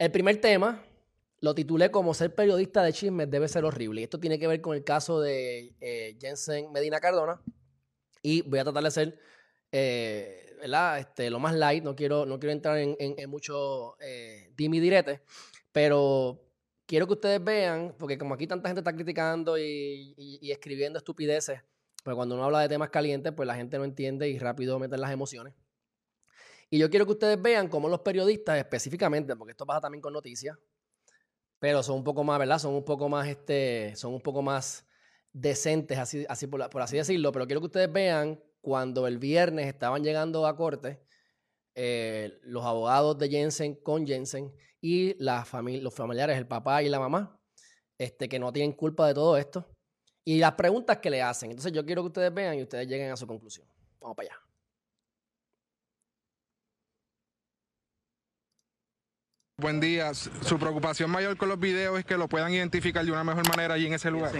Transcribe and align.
El 0.00 0.10
primer 0.10 0.40
tema 0.40 0.82
lo 1.40 1.54
titulé 1.54 1.90
como 1.90 2.14
ser 2.14 2.34
periodista 2.34 2.82
de 2.82 2.90
chismes 2.90 3.30
debe 3.30 3.48
ser 3.48 3.66
horrible. 3.66 4.00
Y 4.00 4.04
esto 4.04 4.18
tiene 4.18 4.38
que 4.38 4.46
ver 4.46 4.62
con 4.62 4.74
el 4.74 4.82
caso 4.82 5.20
de 5.20 5.74
eh, 5.78 6.16
Jensen 6.18 6.72
Medina 6.72 7.00
Cardona. 7.00 7.38
Y 8.22 8.40
voy 8.40 8.60
a 8.60 8.64
tratar 8.64 8.82
de 8.82 8.90
ser 8.90 9.18
eh, 9.70 10.56
Este, 10.98 11.28
lo 11.28 11.38
más 11.38 11.54
light. 11.54 11.84
No 11.84 11.94
quiero, 11.94 12.24
no 12.24 12.40
quiero 12.40 12.52
entrar 12.52 12.78
en, 12.78 12.96
mucho 13.28 13.98
eh, 14.00 14.50
dimi 14.56 14.80
direte. 14.80 15.20
Pero 15.70 16.46
quiero 16.86 17.06
que 17.06 17.12
ustedes 17.12 17.44
vean, 17.44 17.94
porque 17.98 18.16
como 18.16 18.32
aquí 18.32 18.46
tanta 18.46 18.70
gente 18.70 18.80
está 18.80 18.94
criticando 18.94 19.58
y, 19.58 20.40
escribiendo 20.50 20.98
estupideces, 20.98 21.60
pues 22.02 22.16
cuando 22.16 22.36
uno 22.36 22.44
habla 22.44 22.60
de 22.60 22.70
temas 22.70 22.88
calientes, 22.88 23.34
pues 23.36 23.46
la 23.46 23.54
gente 23.54 23.76
no 23.76 23.84
entiende 23.84 24.30
y 24.30 24.38
rápido 24.38 24.78
meten 24.78 25.02
las 25.02 25.12
emociones. 25.12 25.52
Y 26.70 26.78
yo 26.78 26.88
quiero 26.88 27.04
que 27.04 27.12
ustedes 27.12 27.42
vean 27.42 27.68
cómo 27.68 27.88
los 27.88 28.00
periodistas 28.00 28.56
específicamente, 28.56 29.34
porque 29.34 29.50
esto 29.50 29.66
pasa 29.66 29.80
también 29.80 30.00
con 30.00 30.12
noticias, 30.12 30.56
pero 31.58 31.82
son 31.82 31.96
un 31.96 32.04
poco 32.04 32.22
más, 32.22 32.38
¿verdad? 32.38 32.58
Son 32.60 32.74
un 32.74 32.84
poco 32.84 33.08
más, 33.08 33.26
este, 33.28 33.94
son 33.96 34.14
un 34.14 34.22
poco 34.22 34.40
más 34.40 34.86
decentes, 35.32 35.98
así, 35.98 36.24
así 36.28 36.46
por, 36.46 36.62
así 36.62 36.96
decirlo, 36.96 37.32
pero 37.32 37.46
quiero 37.46 37.60
que 37.60 37.66
ustedes 37.66 37.92
vean 37.92 38.40
cuando 38.60 39.06
el 39.08 39.18
viernes 39.18 39.66
estaban 39.66 40.04
llegando 40.04 40.46
a 40.46 40.56
corte 40.56 41.02
eh, 41.74 42.38
los 42.42 42.64
abogados 42.64 43.18
de 43.18 43.28
Jensen 43.28 43.74
con 43.74 44.06
Jensen 44.06 44.54
y 44.80 45.14
los 45.22 45.48
familiares, 45.94 46.38
el 46.38 46.46
papá 46.46 46.82
y 46.82 46.88
la 46.88 47.00
mamá, 47.00 47.40
este, 47.98 48.28
que 48.28 48.38
no 48.38 48.52
tienen 48.52 48.72
culpa 48.72 49.08
de 49.08 49.14
todo 49.14 49.36
esto, 49.36 49.68
y 50.24 50.38
las 50.38 50.52
preguntas 50.52 50.98
que 50.98 51.10
le 51.10 51.20
hacen. 51.20 51.50
Entonces 51.50 51.72
yo 51.72 51.84
quiero 51.84 52.02
que 52.02 52.08
ustedes 52.08 52.32
vean 52.32 52.58
y 52.58 52.62
ustedes 52.62 52.86
lleguen 52.86 53.10
a 53.10 53.16
su 53.16 53.26
conclusión. 53.26 53.66
Vamos 54.00 54.16
para 54.16 54.30
allá. 54.30 54.49
Buen 59.60 59.78
día. 59.78 60.14
Su 60.14 60.58
preocupación 60.58 61.10
mayor 61.10 61.36
con 61.36 61.50
los 61.50 61.60
videos 61.60 61.98
es 61.98 62.06
que 62.06 62.16
lo 62.16 62.30
puedan 62.30 62.50
identificar 62.54 63.04
de 63.04 63.12
una 63.12 63.22
mejor 63.22 63.46
manera 63.46 63.74
allí 63.74 63.86
en 63.86 63.92
ese 63.92 64.10
lugar. 64.10 64.32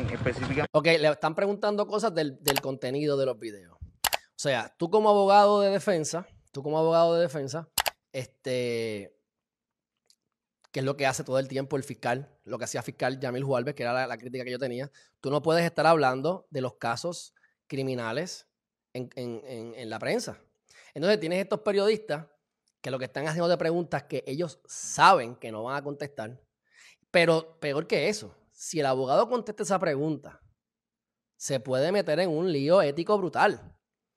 Ok, 0.73 0.87
le 0.87 1.09
están 1.09 1.35
preguntando 1.35 1.87
cosas 1.87 2.15
del, 2.15 2.39
contenido 2.63 3.19
de 3.19 3.27
los 3.27 3.39
videos. 3.39 3.77
O 3.83 4.39
sea, 4.43 4.75
tú 4.79 4.89
como 4.89 5.11
abogado 5.11 5.61
de 5.61 5.69
defensa, 5.69 6.27
tú 6.53 6.63
como 6.63 6.79
abogado 6.79 7.17
de 7.17 7.21
defensa, 7.21 7.69
este, 8.13 9.15
que 10.73 10.81
es 10.81 10.87
lo 10.87 10.97
que 10.97 11.07
hace 11.07 11.23
todo 11.23 11.39
el 11.39 11.49
tiempo 11.49 11.77
el 11.77 11.85
fiscal, 11.85 12.35
lo 12.45 12.57
que 12.57 12.65
hacía 12.65 12.83
fiscal 12.83 13.21
Yamil 13.21 13.45
Juárez, 13.45 13.75
que 13.75 13.83
era 13.83 14.07
la, 14.07 14.17
crítica 14.17 14.43
que 14.45 14.53
yo 14.53 14.59
tenía, 14.59 14.91
tú 15.21 15.31
no 15.31 15.43
puedes 15.43 15.67
estar 15.67 15.87
hablando 15.87 16.47
de 16.49 16.63
los 16.63 16.77
casos 16.77 17.35
criminales 17.67 18.49
en, 18.95 19.11
en 19.15 19.91
la 19.91 19.99
prensa. 19.99 20.41
Entonces 20.95 21.21
tienes 21.21 21.41
estos 21.41 21.61
periodistas 21.61 22.27
que 22.81 22.91
lo 22.91 22.99
que 22.99 23.05
están 23.07 23.27
haciendo 23.27 23.49
de 23.49 23.59
preguntas 23.59 24.05
que 24.05 24.25
ellos 24.27 24.61
saben 24.67 25.37
que 25.37 25.53
no 25.53 25.65
van 25.65 25.77
a 25.77 25.83
contestar. 25.83 26.41
Pero 27.11 27.59
peor 27.61 27.87
que 27.87 28.09
eso, 28.09 28.35
si 28.53 28.81
el 28.81 28.87
abogado 28.87 29.29
contesta 29.29 29.63
esa 29.63 29.79
pregunta, 29.79 30.41
se 31.37 31.61
puede 31.61 31.93
meter 31.93 32.21
en 32.21 32.31
un 32.31 32.53
lío 32.53 32.83
ético 32.83 33.17
brutal. 33.19 33.61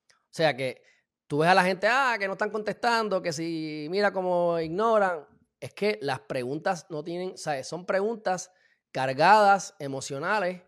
O 0.08 0.36
sea 0.36 0.56
que 0.56 0.82
tú 1.26 1.38
ves 1.38 1.48
a 1.48 1.54
la 1.54 1.64
gente, 1.64 1.86
ah, 1.88 2.16
que 2.18 2.26
no 2.26 2.34
están 2.34 2.50
contestando, 2.50 3.22
que 3.22 3.32
si 3.32 3.86
mira 3.90 4.12
cómo 4.12 4.58
ignoran. 4.60 5.26
Es 5.60 5.72
que 5.72 5.98
las 6.02 6.20
preguntas 6.20 6.86
no 6.90 7.02
tienen, 7.02 7.38
¿sabes? 7.38 7.66
Son 7.66 7.86
preguntas 7.86 8.50
cargadas, 8.92 9.74
emocionales, 9.78 10.62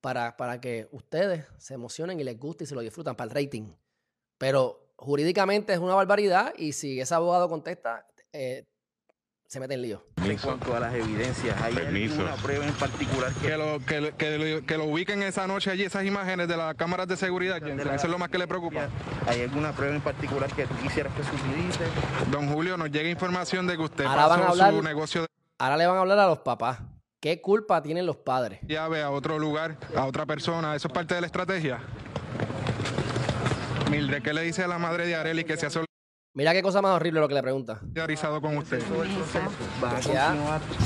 para, 0.00 0.36
para 0.36 0.60
que 0.60 0.88
ustedes 0.90 1.46
se 1.58 1.74
emocionen 1.74 2.18
y 2.18 2.24
les 2.24 2.38
guste 2.38 2.64
y 2.64 2.66
se 2.66 2.74
lo 2.74 2.80
disfrutan 2.80 3.14
para 3.14 3.28
el 3.28 3.44
rating. 3.44 3.74
Pero 4.38 4.81
jurídicamente 5.02 5.72
es 5.72 5.80
una 5.80 5.94
barbaridad 5.94 6.54
y 6.56 6.72
si 6.72 7.00
ese 7.00 7.14
abogado 7.14 7.48
contesta, 7.48 8.06
eh, 8.32 8.64
se 9.46 9.60
mete 9.60 9.74
en 9.74 9.82
lío. 9.82 10.06
En 10.24 10.38
cuanto 10.38 10.74
a 10.74 10.80
las 10.80 10.94
evidencias, 10.94 11.60
¿hay 11.60 11.76
alguna 11.76 12.36
prueba 12.36 12.64
en 12.64 12.72
particular 12.74 13.32
que... 13.34 14.62
Que 14.66 14.78
lo, 14.78 14.84
ubiquen 14.84 15.22
esa 15.22 15.46
noche 15.46 15.70
allí, 15.70 15.82
esas 15.82 16.04
imágenes 16.06 16.48
de 16.48 16.56
las 16.56 16.74
cámaras 16.76 17.08
de 17.08 17.16
seguridad? 17.16 17.58
Eso 17.66 18.06
es 18.06 18.08
lo 18.08 18.18
más 18.18 18.30
que 18.30 18.38
le 18.38 18.46
preocupa. 18.46 18.88
¿Hay 19.26 19.42
alguna 19.42 19.72
prueba 19.72 19.94
en 19.94 20.00
particular 20.00 20.50
que 20.54 20.66
tú 20.66 20.74
quisieras 20.76 21.12
que 21.14 21.24
se 21.24 21.34
utilice? 21.34 21.84
Don 22.30 22.48
Julio, 22.50 22.76
nos 22.78 22.90
llega 22.90 23.10
información 23.10 23.66
de 23.66 23.76
que 23.76 23.82
usted 23.82 24.04
pasó 24.04 24.72
su 24.72 24.82
negocio... 24.82 25.26
Ahora 25.58 25.76
le 25.76 25.86
van 25.86 25.96
a 25.96 26.00
hablar 26.00 26.18
a 26.20 26.26
los 26.28 26.38
papás. 26.38 26.78
¿Qué 27.20 27.40
culpa 27.40 27.82
tienen 27.82 28.06
los 28.06 28.16
padres? 28.16 28.60
Ya 28.62 28.88
ve 28.88 29.02
a 29.02 29.10
otro 29.10 29.38
lugar, 29.38 29.76
a 29.94 30.06
otra 30.06 30.26
persona. 30.26 30.74
¿Eso 30.74 30.88
es 30.88 30.94
parte 30.94 31.14
de 31.14 31.20
la 31.20 31.26
estrategia? 31.26 31.80
Mildred, 33.92 34.22
¿qué 34.22 34.32
le 34.32 34.40
dice 34.40 34.62
a 34.62 34.68
la 34.68 34.78
madre 34.78 35.06
de 35.06 35.14
Areli 35.14 35.44
que 35.44 35.54
se 35.58 35.66
ha 35.66 35.84
Mira 36.32 36.54
qué 36.54 36.62
cosa 36.62 36.80
más 36.80 36.92
horrible 36.92 37.20
lo 37.20 37.28
que 37.28 37.34
le 37.34 37.42
pregunta. 37.42 37.78
solidarizado 37.78 38.40
con 38.40 38.56
usted? 38.56 38.82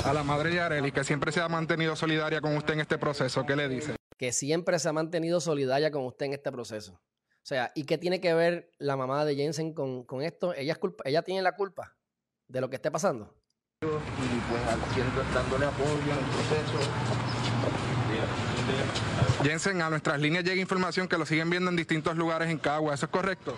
A 0.05 0.13
la 0.13 0.25
madre 0.25 0.51
de 0.51 0.59
Areli, 0.59 0.91
que 0.91 1.05
siempre 1.05 1.31
se 1.31 1.41
ha 1.41 1.49
mantenido 1.49 1.95
solidaria 1.95 2.41
con 2.41 2.57
usted 2.57 2.75
en 2.75 2.81
este 2.81 2.99
proceso, 2.99 3.47
¿qué 3.47 3.55
le 3.55 3.69
dice? 3.69 3.95
Que 4.19 4.33
siempre 4.33 4.81
se 4.81 4.89
ha 4.89 4.93
mantenido 4.93 5.41
solidaria 5.41 5.93
con 5.93 6.05
usted 6.05 6.27
en 6.27 6.33
este 6.33 6.51
proceso. 6.51 6.95
O 6.95 7.47
sea, 7.49 7.71
¿y 7.77 7.85
qué 7.85 7.97
tiene 7.97 8.21
que 8.21 8.35
ver 8.35 8.73
la 8.79 8.97
mamá 8.97 9.25
de 9.25 9.37
Jensen 9.37 9.73
con, 9.73 10.05
esto? 10.23 10.53
¿Ella, 10.53 10.73
es 10.73 10.79
culpa, 10.79 11.05
¿Ella 11.07 11.23
tiene 11.23 11.43
la 11.43 11.55
culpa 11.55 11.97
de 12.49 12.61
lo 12.61 12.69
que 12.69 12.75
esté 12.75 12.91
pasando? 12.91 13.37
Y 13.83 13.87
pues 13.87 14.63
haciendo, 14.67 15.23
dándole 15.33 15.67
apoyo 15.67 15.93
en 16.03 16.19
el 16.19 16.25
proceso. 16.25 17.96
Jensen, 19.43 19.83
a 19.83 19.91
nuestras 19.91 20.21
líneas 20.21 20.45
llega 20.45 20.61
información 20.61 21.09
que 21.09 21.19
lo 21.19 21.27
siguen 21.27 21.51
viendo 21.51 21.71
en 21.71 21.77
distintos 21.77 22.17
lugares 22.17 22.49
en 22.51 22.59
Cagua. 22.59 22.95
¿Eso 22.95 23.07
es 23.07 23.13
correcto? 23.13 23.55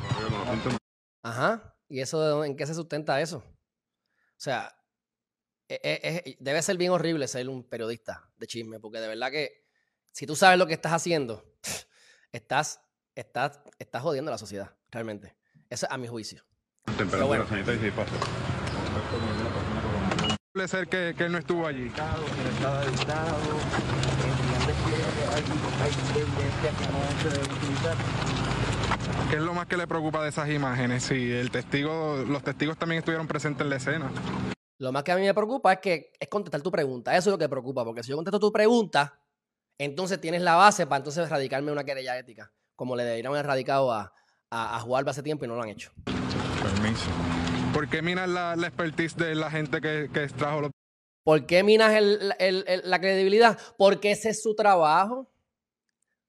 Ajá. 1.23 1.75
¿Y 1.89 2.01
eso 2.01 2.45
en 2.45 2.57
qué 2.57 2.67
se 2.67 2.75
sustenta 2.75 3.21
eso? 3.21 3.39
O 3.39 4.41
sea, 4.41 4.77
e, 5.69 5.81
e, 5.83 6.37
debe 6.41 6.63
ser 6.63 6.77
bien 6.77 6.93
horrible 6.93 7.27
ser 7.29 7.49
un 7.49 7.65
periodista 7.65 8.31
de 8.37 8.47
chisme, 8.47 8.81
porque 8.81 9.01
de 9.01 9.09
verdad 9.09 9.31
que 9.31 9.67
si 10.13 10.27
tú 10.27 10.37
sabes 10.37 10.59
lo 10.59 10.67
que 10.67 10.75
estás 10.75 10.93
haciendo, 10.93 11.45
estás, 12.33 12.81
estás, 13.15 13.61
estás 13.79 14.03
jodiendo 14.03 14.31
a 14.31 14.33
la 14.33 14.39
sociedad, 14.39 14.77
realmente. 14.91 15.37
Eso 15.71 15.87
es 15.87 15.93
a 15.93 15.99
mi 15.99 16.09
juicio. 16.09 16.45
Temperatura 16.85 17.27
bueno. 17.27 17.49
sanitaria 17.49 17.89
y 17.89 17.93
Puede 20.53 20.69
ser 20.69 20.89
que, 20.89 21.15
que 21.17 21.25
él 21.25 21.33
no 21.33 21.39
estuvo 21.39 21.67
allí. 21.67 21.93
¿Qué 29.31 29.37
es 29.37 29.43
lo 29.43 29.53
más 29.53 29.67
que 29.67 29.77
le 29.77 29.87
preocupa 29.87 30.23
de 30.23 30.31
esas 30.31 30.49
imágenes? 30.49 31.03
Si 31.03 31.31
el 31.33 31.51
testigo, 31.51 32.25
los 32.27 32.43
testigos 32.43 32.79
también 32.79 33.01
estuvieron 33.01 33.27
presentes 33.27 33.63
en 33.63 33.71
la 33.71 33.77
escena. 33.77 34.11
Lo 34.79 34.93
más 34.93 35.03
que 35.03 35.13
a 35.13 35.17
mí 35.17 35.23
me 35.23 35.35
preocupa 35.35 35.75
es 35.75 35.79
que 35.81 36.13
es 36.19 36.29
contestar 36.29 36.63
tu 36.63 36.71
pregunta. 36.71 37.17
Eso 37.17 37.31
es 37.31 37.33
lo 37.33 37.39
que 37.39 37.49
preocupa, 37.49 37.85
porque 37.85 38.03
si 38.03 38.11
yo 38.11 38.17
contesto 38.17 38.41
tu 38.41 38.53
pregunta, 38.53 39.21
entonces 39.77 40.21
tienes 40.21 40.41
la 40.41 40.55
base 40.55 40.87
para 40.87 40.99
entonces 40.99 41.27
erradicarme 41.27 41.73
una 41.73 41.85
querella 41.85 42.19
ética, 42.19 42.53
como 42.75 42.97
le 42.97 43.05
deberían 43.05 43.33
haber 43.33 43.45
erradicado 43.45 43.93
a, 43.93 44.13
a, 44.51 44.79
a 44.79 45.11
hace 45.11 45.23
tiempo 45.23 45.45
y 45.45 45.49
no 45.49 45.57
lo 45.57 45.63
han 45.63 45.69
hecho. 45.69 45.93
Permiso. 46.63 47.11
¿Por 47.73 47.89
qué 47.89 48.03
minas 48.03 48.29
la, 48.29 48.55
expertise 48.55 49.17
de 49.17 49.35
la 49.35 49.51
gente 49.51 49.81
que, 49.81 50.11
que 50.13 50.25
extrajo 50.25 50.63
los 50.63 50.71
¿Por 51.29 51.45
qué 51.45 51.63
minas 51.63 51.93
la 52.01 53.01
credibilidad? 53.01 53.59
Porque 53.77 54.13
ese 54.13 54.31
es 54.31 54.43
su 54.43 54.55
trabajo. 54.55 55.31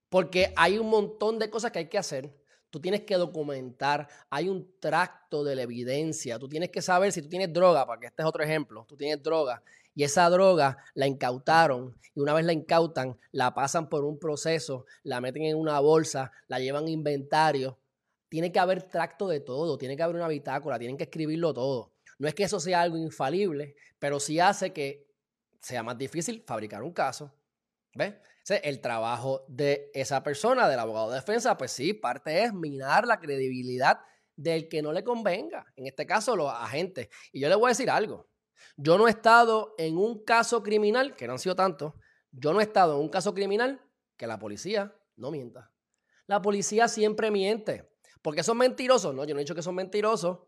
Porque 0.10 0.52
hay 0.58 0.78
un 0.78 0.90
montón 0.90 1.40
de 1.40 1.50
cosas 1.50 1.72
que 1.72 1.80
hay 1.80 1.88
que 1.88 1.98
hacer. 1.98 2.36
Tú 2.70 2.82
tienes 2.82 3.06
que 3.06 3.16
documentar, 3.16 4.10
hay 4.30 4.50
un 4.50 4.78
tracto 4.82 5.46
de 5.46 5.56
la 5.56 5.62
evidencia. 5.62 6.38
Tú 6.38 6.50
tienes 6.50 6.70
que 6.70 6.82
saber 6.82 7.14
si 7.14 7.22
tú 7.22 7.30
tienes 7.30 7.54
droga, 7.54 7.86
porque 7.86 8.08
este 8.08 8.24
es 8.24 8.28
otro 8.28 8.44
ejemplo. 8.44 8.86
Tú 8.90 8.98
tienes 8.98 9.24
droga 9.24 9.64
y 9.96 10.04
esa 10.04 10.30
droga 10.30 10.84
la 10.96 11.08
incautaron 11.08 11.96
y 12.14 12.20
una 12.20 12.34
vez 12.34 12.44
la 12.44 12.52
incautan, 12.52 13.18
la 13.32 13.54
pasan 13.54 13.88
por 13.88 14.04
un 14.04 14.20
proceso, 14.20 14.86
la 15.04 15.22
meten 15.22 15.44
en 15.44 15.56
una 15.56 15.80
bolsa, 15.80 16.34
la 16.50 16.60
llevan 16.60 16.88
a 16.88 16.90
inventario. 16.90 17.80
Tiene 18.28 18.52
que 18.52 18.60
haber 18.60 18.84
tracto 18.84 19.30
de 19.30 19.40
todo, 19.40 19.78
tiene 19.78 19.96
que 19.96 20.04
haber 20.04 20.18
una 20.18 20.28
bitácora, 20.28 20.78
tienen 20.78 20.98
que 20.98 21.06
escribirlo 21.06 21.54
todo. 21.54 21.94
No 22.20 22.28
es 22.28 22.36
que 22.36 22.44
eso 22.44 22.60
sea 22.60 22.82
algo 22.82 22.98
infalible, 22.98 23.76
pero 23.98 24.20
sí 24.20 24.40
hace 24.40 24.72
que 24.72 25.08
sea 25.62 25.84
más 25.84 25.98
difícil 25.98 26.44
fabricar 26.46 26.84
un 26.84 26.94
caso. 26.94 27.34
¿Ves? 27.96 28.16
El 28.48 28.82
trabajo 28.82 29.46
de 29.48 29.90
esa 29.94 30.22
persona, 30.22 30.68
del 30.68 30.80
abogado 30.80 31.10
de 31.10 31.16
defensa, 31.16 31.58
pues 31.58 31.72
sí, 31.72 31.94
parte 31.94 32.44
es 32.44 32.54
minar 32.54 33.06
la 33.06 33.20
credibilidad 33.20 34.00
del 34.36 34.68
que 34.68 34.82
no 34.82 34.92
le 34.92 35.04
convenga. 35.04 35.66
En 35.76 35.88
este 35.88 36.06
caso, 36.06 36.36
los 36.36 36.52
agentes. 36.52 37.10
Y 37.32 37.40
yo 37.40 37.50
le 37.50 37.56
voy 37.56 37.68
a 37.68 37.70
decir 37.70 37.90
algo. 37.90 38.30
Yo 38.76 38.98
no 38.98 39.08
he 39.08 39.12
estado 39.12 39.76
en 39.78 39.98
un 39.98 40.24
caso 40.24 40.64
criminal, 40.64 41.16
que 41.16 41.28
no 41.28 41.34
han 41.34 41.40
sido 41.40 41.56
tantos, 41.56 41.94
yo 42.32 42.54
no 42.54 42.60
he 42.60 42.64
estado 42.64 42.96
en 42.96 43.02
un 43.02 43.10
caso 43.10 43.34
criminal 43.34 43.82
que 44.18 44.28
la 44.28 44.40
policía 44.40 44.96
no 45.16 45.32
mienta. 45.32 45.72
La 46.28 46.42
policía 46.42 46.88
siempre 46.88 47.32
miente. 47.32 47.90
Porque 48.22 48.44
son 48.44 48.58
mentirosos. 48.58 49.16
No, 49.16 49.24
yo 49.26 49.34
no 49.34 49.40
he 49.40 49.44
dicho 49.44 49.56
que 49.56 49.62
son 49.62 49.76
mentirosos. 49.76 50.40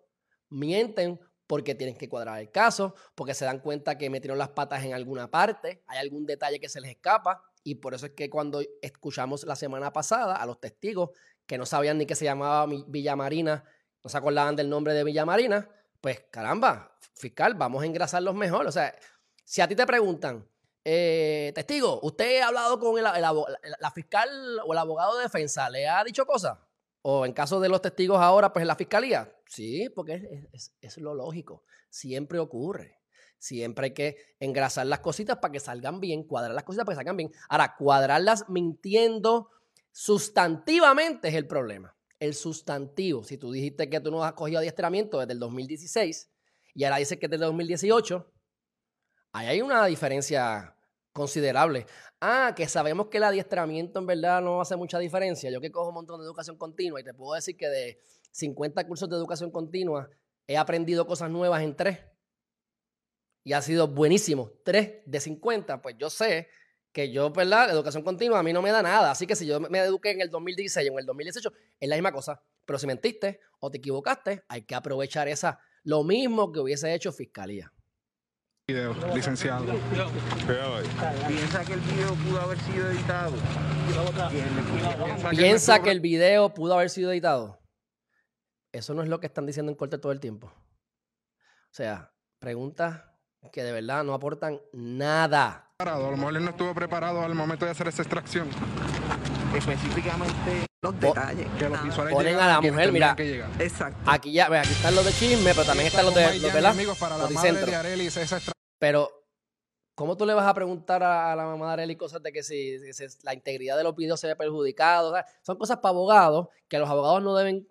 Mienten 0.50 1.20
porque 1.51 1.75
tienen 1.75 1.98
que 1.98 2.07
cuadrar 2.07 2.39
el 2.39 2.50
caso, 2.50 2.95
porque 3.13 3.33
se 3.33 3.44
dan 3.44 3.59
cuenta 3.59 3.98
que 3.98 4.09
metieron 4.09 4.38
las 4.38 4.51
patas 4.51 4.86
en 4.86 4.94
alguna 4.94 5.30
parte, 5.30 5.83
hay 5.86 6.00
algún 6.00 6.25
detalle 6.25 6.62
que 6.62 6.69
se 6.69 6.80
les 6.80 6.92
escapa, 6.92 7.44
y 7.62 7.75
por 7.75 7.94
eso 7.94 8.06
es 8.06 8.13
que 8.13 8.30
cuando 8.30 8.62
escuchamos 8.81 9.44
la 9.44 9.57
semana 9.57 9.92
pasada 9.92 10.38
a 10.38 10.45
los 10.45 10.62
testigos 10.62 11.09
que 11.45 11.57
no 11.57 11.65
sabían 11.65 11.98
ni 11.98 12.06
que 12.06 12.15
se 12.15 12.24
llamaba 12.24 12.74
Villa 12.88 13.18
Marina, 13.18 13.65
no 14.01 14.09
se 14.09 14.18
acordaban 14.18 14.56
del 14.56 14.69
nombre 14.69 14.94
de 14.94 15.03
Villa 15.03 15.25
Marina, 15.25 15.68
pues 16.00 16.21
caramba, 16.31 16.98
fiscal, 17.15 17.53
vamos 17.56 17.83
a 17.83 17.86
engrasarlos 17.86 18.33
mejor. 18.33 18.65
O 18.65 18.71
sea, 18.71 18.95
si 19.44 19.59
a 19.59 19.68
ti 19.68 19.75
te 19.75 19.86
preguntan, 19.86 20.48
eh, 20.86 21.51
testigo, 21.53 22.00
¿usted 22.01 22.39
ha 22.39 22.48
hablado 22.48 22.80
con 22.80 23.03
la, 23.03 23.19
la 23.19 23.92
fiscal 23.92 24.57
o 24.65 24.71
el 24.71 24.80
abogado 24.80 25.18
de 25.18 25.24
defensa? 25.24 25.69
¿Le 25.69 25.86
ha 25.86 26.01
dicho 26.06 26.25
cosas? 26.25 26.57
O 27.03 27.25
en 27.25 27.33
caso 27.33 27.59
de 27.59 27.69
los 27.69 27.81
testigos 27.81 28.19
ahora, 28.19 28.53
pues 28.53 28.62
en 28.62 28.68
la 28.68 28.75
fiscalía. 28.75 29.33
Sí, 29.48 29.89
porque 29.89 30.48
es, 30.51 30.98
lo 30.98 31.13
lógico. 31.15 31.63
Siempre 31.89 32.39
ocurre. 32.39 33.00
Siempre 33.39 33.86
hay 33.86 33.94
que 33.94 34.18
engrasar 34.39 34.86
las 34.86 35.00
cositas 35.00 35.38
para 35.38 35.51
que 35.51 35.59
salgan 35.59 36.00
bien, 36.00 36.24
cuadrar 36.24 36.53
las 36.53 36.63
cositas 36.63 36.86
para 36.86 36.94
que 36.94 37.00
salgan 37.00 37.18
bien. 37.18 37.31
Ahora, 37.50 37.75
cuadrarlas 37.75 38.50
mintiendo 38.50 39.50
sustantivamente 39.92 41.30
es 41.30 41.33
el 41.33 41.48
problema. 41.48 41.95
El 42.19 42.36
sustantivo. 42.36 43.24
Si 43.24 43.38
tú 43.38 43.51
dijiste 43.51 43.89
que 43.89 44.00
tú 44.00 44.12
no 44.12 44.24
has 44.24 44.33
cogido 44.33 44.59
adiestramiento 44.59 45.19
desde 45.19 45.33
el 45.33 45.39
2016 45.39 46.30
y 46.75 46.83
ahora 46.83 46.98
dices 46.98 47.18
que 47.18 47.25
es 47.25 47.31
desde 47.31 47.45
el 47.45 47.50
2018, 47.50 48.31
ahí 49.31 49.48
hay 49.48 49.62
una 49.63 49.86
diferencia 49.88 50.75
considerable. 51.13 51.86
Ah, 52.19 52.54
que 52.56 52.68
sabemos 52.68 53.08
que 53.08 53.18
el 53.18 53.24
adiestramiento 53.24 54.00
en 54.00 54.06
verdad 54.06 54.42
no 54.42 54.62
hace 54.62 54.75
mucha 54.75 55.00
diferencia. 55.00 55.50
Yo 55.50 55.62
que 55.62 55.72
cojo 55.72 55.90
un 55.90 55.96
montón 55.96 56.19
de 56.19 56.25
educación 56.25 56.58
continua 56.58 57.00
y 57.02 57.04
te 57.04 57.13
puedo 57.13 57.34
decir 57.34 57.58
que 57.58 57.68
de 57.68 58.00
50 58.31 58.88
cursos 58.88 59.10
de 59.10 59.16
educación 59.16 59.52
continua 59.52 60.10
he 60.48 60.58
aprendido 60.58 61.06
cosas 61.06 61.30
nuevas 61.30 61.62
en 61.63 61.75
tres 61.75 62.00
y 63.44 63.54
ha 63.54 63.62
sido 63.62 63.88
buenísimo. 63.88 64.52
Tres 64.63 65.02
de 65.06 65.19
50, 65.19 65.81
pues 65.81 65.96
yo 65.98 66.10
sé 66.10 66.48
que 66.92 67.12
yo, 67.12 67.31
¿verdad? 67.31 67.69
Educación 67.69 68.04
continua 68.04 68.40
a 68.40 68.44
mí 68.44 68.54
no 68.54 68.62
me 68.62 68.72
da 68.72 68.81
nada. 68.81 69.12
Así 69.12 69.25
que 69.25 69.36
si 69.36 69.46
yo 69.46 69.60
me 69.60 69.80
eduqué 69.80 70.12
en 70.12 70.22
el 70.22 70.30
2016 70.30 70.90
o 70.90 70.94
en 70.94 71.00
el 71.00 71.06
2018, 71.06 71.52
es 71.80 71.90
la 71.90 71.96
misma 71.96 72.12
cosa. 72.12 72.44
Pero 72.66 72.80
si 72.80 72.88
mentiste 72.88 73.40
o 73.60 73.72
te 73.72 73.78
equivocaste, 73.78 74.44
hay 74.48 74.63
que 74.63 74.75
aprovechar 74.75 75.28
esa. 75.28 75.60
Lo 75.84 76.04
mismo 76.04 76.52
que 76.52 76.60
hubiese 76.60 76.94
hecho 76.94 77.12
Fiscalía. 77.12 77.72
Video, 78.68 78.96
licenciado. 79.13 79.66
Piensa 81.28 81.66
que 81.66 81.74
el 81.74 81.80
video 81.81 82.16
pudo 82.16 82.42
haber 82.42 82.60
sido 82.60 82.90
editado. 82.90 83.34
Piensa 85.31 85.81
que 85.81 85.92
el 85.92 86.00
video 86.00 86.54
pudo 86.54 86.75
haber 86.75 86.90
sido 86.90 87.12
editado. 87.12 87.60
Eso 88.72 88.94
no 88.94 89.04
es 89.04 89.10
lo 89.10 89.19
que 89.19 89.28
están 89.28 89.46
diciendo 89.46 89.72
en 89.72 89.75
corte 89.75 89.98
todo 89.98 90.13
el 90.13 90.22
tiempo. 90.22 90.48
O 90.48 91.74
sea, 91.74 92.13
preguntas 92.40 93.02
que 93.52 93.63
de 93.63 93.74
verdad 93.74 94.04
no 94.04 94.13
aportan 94.13 94.62
nada. 94.72 95.74
A 95.80 96.00
lo 96.00 96.16
mejor 96.16 96.38
él 96.38 96.46
no 96.46 96.52
estuvo 96.52 96.74
preparado 96.74 97.22
al 97.22 97.36
momento 97.36 97.66
de 97.66 97.72
hacer 97.72 97.88
esa 97.88 98.04
extracción. 98.04 98.48
Específicamente 99.56 100.65
Los 100.81 100.94
Que 100.95 101.07
detalles. 101.07 101.48
los 101.59 101.71
nada. 101.71 101.83
visuales 101.83 102.13
Ponen 102.13 102.36
a 102.38 102.48
la 102.48 102.62
mujer, 102.62 102.92
mira. 102.92 103.15
que. 103.15 103.44
Exacto. 103.59 104.00
Aquí 104.09 104.31
ya, 104.31 104.50
ve, 104.50 104.59
aquí 104.59 104.71
están 104.71 104.95
los 104.95 105.06
de 105.06 105.12
chisme, 105.12 105.51
pero 105.53 105.63
también 105.65 105.88
están 105.88 106.06
los 106.06 106.15
de, 106.15 106.21
los, 106.21 106.31
Mayani, 106.36 106.53
¿verdad? 106.53 106.71
amigos, 106.71 106.98
para 106.98 107.18
la 107.18 107.24
Los 107.24 107.31
madre 107.31 107.51
dicentro. 107.51 107.71
de 107.89 108.21
extra- 108.24 108.53
Pero, 108.80 109.09
¿cómo 109.95 110.18
tú 110.18 110.25
le 110.25 110.33
vas 110.33 110.48
a 110.48 110.53
preguntar 110.53 111.03
a, 111.03 111.31
a 111.31 111.36
la 111.36 111.45
mamá 111.45 111.68
de 111.68 111.74
Arely 111.83 111.95
cosas 111.95 112.24
de 112.24 112.31
que 112.31 112.42
si, 112.42 112.80
si- 112.94 113.09
si 113.09 113.18
la 113.24 113.33
integridad 113.33 113.77
de 113.77 113.83
los 113.83 113.95
videos 113.95 114.19
se 114.19 114.27
ve 114.27 114.36
perjudicado? 114.36 115.12
O 115.12 115.13
sea, 115.13 115.25
son 115.44 115.57
cosas 115.57 115.77
para 115.77 115.89
abogados 115.89 116.48
que 116.68 116.80
los 116.80 116.89
abogados 116.89 117.21
no 117.21 117.36
deben 117.36 117.68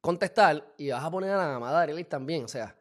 contestar 0.00 0.72
y 0.78 0.90
vas 0.90 1.02
a 1.04 1.10
poner 1.10 1.30
a 1.30 1.36
la 1.38 1.48
mamá 1.58 1.70
de 1.72 1.78
Arely 1.78 2.04
también. 2.04 2.44
O 2.44 2.48
sea, 2.48 2.76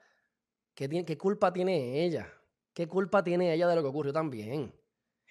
¿qué, 0.75 0.87
tiene, 0.87 1.05
¿qué 1.05 1.17
culpa 1.17 1.51
tiene 1.51 2.03
ella? 2.03 2.31
¿Qué 2.73 2.87
culpa 2.87 3.23
tiene 3.23 3.51
ella 3.53 3.67
de 3.67 3.75
lo 3.75 3.81
que 3.81 3.87
ocurrió 3.87 4.13
también? 4.13 4.73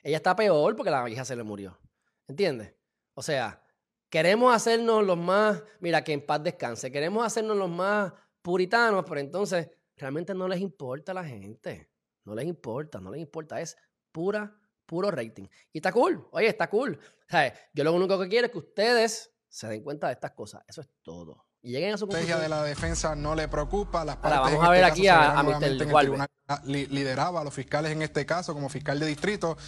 Ella 0.02 0.16
está 0.16 0.34
peor 0.34 0.74
porque 0.74 0.90
la 0.90 1.08
hija 1.08 1.24
se 1.24 1.36
le 1.36 1.42
murió. 1.44 1.78
¿Entiendes? 2.26 2.74
O 3.20 3.22
sea, 3.22 3.62
queremos 4.08 4.54
hacernos 4.54 5.04
los 5.04 5.18
más, 5.18 5.62
mira, 5.80 6.02
que 6.02 6.14
en 6.14 6.24
paz 6.24 6.42
descanse, 6.42 6.90
queremos 6.90 7.22
hacernos 7.22 7.54
los 7.54 7.68
más 7.68 8.14
puritanos, 8.40 9.04
pero 9.06 9.20
entonces 9.20 9.68
realmente 9.94 10.32
no 10.32 10.48
les 10.48 10.58
importa 10.62 11.12
a 11.12 11.16
la 11.16 11.24
gente. 11.24 11.90
No 12.24 12.34
les 12.34 12.46
importa, 12.46 12.98
no 12.98 13.10
les 13.10 13.20
importa. 13.20 13.60
Es 13.60 13.76
pura, 14.10 14.58
puro 14.86 15.10
rating. 15.10 15.44
Y 15.70 15.78
está 15.78 15.92
cool. 15.92 16.26
Oye, 16.32 16.46
está 16.46 16.70
cool. 16.70 16.98
¿Sabes? 17.28 17.52
Yo 17.74 17.84
lo 17.84 17.92
único 17.92 18.18
que 18.18 18.26
quiero 18.28 18.46
es 18.46 18.52
que 18.52 18.58
ustedes 18.58 19.34
se 19.50 19.66
den 19.68 19.82
cuenta 19.82 20.06
de 20.06 20.14
estas 20.14 20.30
cosas. 20.30 20.62
Eso 20.66 20.80
es 20.80 20.88
todo. 21.02 21.44
Y 21.60 21.72
lleguen 21.72 21.92
a 21.92 21.98
su 21.98 22.06
estrategia 22.06 22.36
conclusión. 22.36 22.58
de 22.58 22.62
la 22.62 22.68
defensa 22.70 23.14
no 23.14 23.34
le 23.34 23.48
preocupa. 23.48 24.02
Las 24.02 24.16
Ahora, 24.22 24.40
vamos 24.40 24.64
a 24.64 24.70
ver 24.70 24.80
este 24.84 24.92
aquí 24.92 25.06
caso 25.06 25.20
a- 25.20 25.40
a 25.40 25.42
Mr. 25.42 25.76
tribunal. 25.76 26.28
Li- 26.64 26.86
lideraba 26.86 27.42
a 27.42 27.44
los 27.44 27.52
fiscales 27.52 27.92
en 27.92 28.00
este 28.00 28.24
caso 28.24 28.54
como 28.54 28.70
fiscal 28.70 28.98
de 28.98 29.04
distrito. 29.04 29.58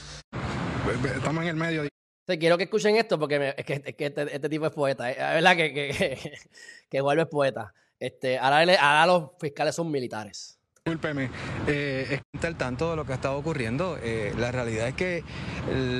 Estamos 1.16 1.42
en 1.42 1.48
el 1.50 1.56
medio. 1.56 1.82
Te 2.24 2.38
quiero 2.38 2.56
que 2.56 2.64
escuchen 2.64 2.96
esto 2.96 3.18
porque 3.18 3.38
me- 3.38 3.54
es 3.56 3.64
que, 3.64 3.82
es 3.84 3.94
que 3.96 4.06
este, 4.06 4.34
este 4.34 4.48
tipo 4.48 4.66
es 4.66 4.72
poeta. 4.72 5.10
¿eh? 5.10 5.14
Es 5.14 5.18
verdad 5.18 5.56
que, 5.56 5.72
que, 5.74 6.32
que, 6.90 7.00
vuelve 7.00 7.26
poeta. 7.26 7.74
Este, 7.98 8.38
ahora, 8.38 8.64
le- 8.64 8.78
ahora 8.78 9.06
los 9.06 9.30
fiscales 9.40 9.74
son 9.74 9.90
militares. 9.90 10.58
Discúlpeme. 10.84 11.30
Eh, 11.68 12.20
Está 12.32 12.48
al 12.48 12.56
tanto 12.56 12.90
de 12.90 12.96
lo 12.96 13.04
que 13.04 13.12
ha 13.12 13.14
estado 13.14 13.36
ocurriendo. 13.36 13.98
Eh, 14.02 14.32
la 14.36 14.50
realidad 14.50 14.88
es 14.88 14.94
que 14.94 15.18
eh, 15.18 15.24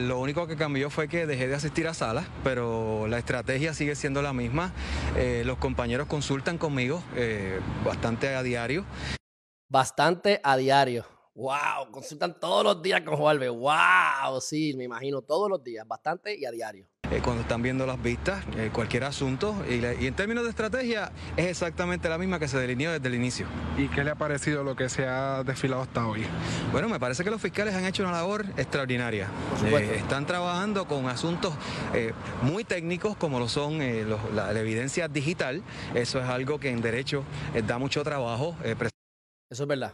lo 0.09 0.19
único 0.19 0.47
que 0.49 0.57
cambió 0.57 0.91
fue 0.91 1.07
que 1.09 1.25
dejé 1.27 1.47
de 1.47 1.55
asistir 1.55 1.87
a 1.87 1.95
salas, 1.95 2.27
pero 2.43 3.07
la 3.09 3.19
estrategia 3.19 3.75
sigue 3.75 3.95
siendo 3.95 4.23
la 4.23 4.33
misma. 4.33 4.73
Eh, 5.17 5.43
los 5.47 5.59
compañeros 5.59 6.09
consultan 6.09 6.59
conmigo 6.59 7.03
bastante 7.85 8.35
a 8.35 8.43
diario. 8.43 8.85
Bastante 9.69 10.41
a 10.43 10.57
diario. 10.57 11.05
¡Wow! 11.35 11.91
Consultan 11.91 12.39
todos 12.39 12.63
los 12.65 12.83
días 12.83 13.01
con 13.01 13.17
Juárez. 13.17 13.51
¡Wow! 13.51 14.41
Sí, 14.41 14.75
me 14.77 14.85
imagino, 14.85 15.23
todos 15.23 15.49
los 15.49 15.63
días. 15.65 15.87
Bastante 15.87 16.37
y 16.39 16.45
a 16.45 16.51
diario. 16.51 16.87
eh, 17.11 17.21
cuando 17.23 17.43
están 17.43 17.61
viendo 17.61 17.85
las 17.85 18.01
vistas, 18.03 18.43
eh, 18.57 18.71
cualquier 18.73 19.05
asunto. 19.05 19.55
Y, 19.69 19.81
la- 19.83 19.93
y 19.95 20.07
en 20.07 20.15
términos 20.15 20.45
de 20.45 20.51
estrategia, 20.51 21.13
es 21.37 21.47
exactamente 21.47 22.09
la 22.09 22.17
misma 22.17 22.39
que 22.39 22.49
se 22.49 22.57
delineó 22.59 22.91
desde 22.93 23.07
el 23.09 23.15
inicio. 23.15 23.47
¿Y 23.77 23.89
qué 23.89 24.03
le 24.03 24.11
ha 24.13 24.15
parecido 24.15 24.65
lo 24.65 24.77
que 24.77 24.89
se 24.89 25.07
ha 25.07 25.43
desfilado 25.45 25.83
hasta 25.83 26.07
hoy? 26.07 26.25
Bueno, 26.71 26.89
me 26.89 26.99
parece 26.99 27.23
que 27.23 27.31
los 27.31 27.41
fiscales 27.43 27.75
han 27.75 27.85
hecho 27.85 28.03
una 28.03 28.13
labor 28.13 28.47
extraordinaria. 28.57 29.29
Eh, 29.67 29.97
están 29.97 30.27
trabajando 30.27 30.87
con 30.87 31.07
asuntos 31.07 31.53
eh, 31.93 32.13
muy 32.43 32.65
técnicos 32.65 33.15
como 33.17 33.39
lo 33.39 33.49
son 33.49 33.83
eh, 33.83 34.05
los- 34.05 34.33
la, 34.33 34.51
la 34.53 34.61
evidencia 34.61 35.07
digital. 35.09 35.63
Eso 35.95 36.19
es 36.19 36.27
algo 36.27 36.59
que 36.61 36.71
en 36.71 36.81
derecho 36.81 37.25
eh, 37.55 37.61
da 37.63 37.77
mucho 37.79 38.03
trabajo 38.05 38.57
eh, 38.65 38.75
Eso 39.51 39.65
es 39.65 39.69
verdad. 39.69 39.93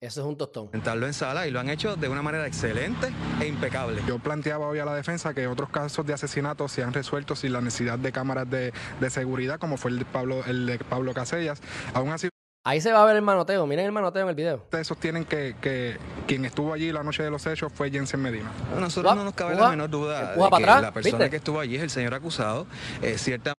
Eso 0.00 0.20
es 0.20 0.26
un 0.28 0.36
tostón. 0.36 0.68
presentarlo 0.68 1.06
en 1.06 1.12
sala 1.12 1.48
y 1.48 1.50
lo 1.50 1.58
han 1.58 1.68
hecho 1.68 1.96
de 1.96 2.08
una 2.08 2.22
manera 2.22 2.46
excelente 2.46 3.08
e 3.40 3.46
impecable. 3.48 4.00
Yo 4.06 4.20
planteaba 4.20 4.68
hoy 4.68 4.78
a 4.78 4.84
la 4.84 4.94
defensa 4.94 5.34
que 5.34 5.48
otros 5.48 5.70
casos 5.70 6.06
de 6.06 6.14
asesinato 6.14 6.68
se 6.68 6.84
han 6.84 6.92
resuelto 6.92 7.34
sin 7.34 7.52
la 7.52 7.60
necesidad 7.60 7.98
de 7.98 8.12
cámaras 8.12 8.48
de, 8.48 8.72
de 9.00 9.10
seguridad, 9.10 9.58
como 9.58 9.76
fue 9.76 9.90
el 9.90 9.98
de 9.98 10.04
Pablo, 10.04 10.44
el 10.46 10.66
de 10.66 10.78
Pablo 10.78 11.12
Casellas. 11.14 11.60
Aún 11.94 12.10
así, 12.10 12.28
Ahí 12.64 12.80
se 12.80 12.92
va 12.92 13.02
a 13.02 13.06
ver 13.06 13.16
el 13.16 13.22
manoteo. 13.22 13.66
Miren 13.66 13.86
el 13.86 13.92
manoteo 13.92 14.22
en 14.22 14.28
el 14.28 14.34
video. 14.36 14.56
ustedes 14.58 14.86
sostienen 14.86 15.24
que, 15.24 15.56
que 15.60 15.96
quien 16.26 16.44
estuvo 16.44 16.72
allí 16.72 16.92
la 16.92 17.02
noche 17.02 17.22
de 17.22 17.30
los 17.30 17.44
hechos 17.46 17.72
fue 17.72 17.90
Jensen 17.90 18.20
Medina. 18.20 18.52
A 18.76 18.78
nosotros 18.78 19.16
no 19.16 19.24
nos 19.24 19.34
cabe 19.34 19.56
la 19.56 19.70
menor 19.70 19.88
duda 19.90 20.32
de 20.32 20.36
para 20.36 20.50
que 20.50 20.62
atrás, 20.64 20.82
la 20.82 20.92
persona 20.92 21.16
¿viste? 21.18 21.30
que 21.30 21.36
estuvo 21.36 21.58
allí 21.60 21.76
es 21.76 21.82
el 21.82 21.90
señor 21.90 22.14
acusado. 22.14 22.66
Eh, 23.00 23.16
cierta 23.16 23.54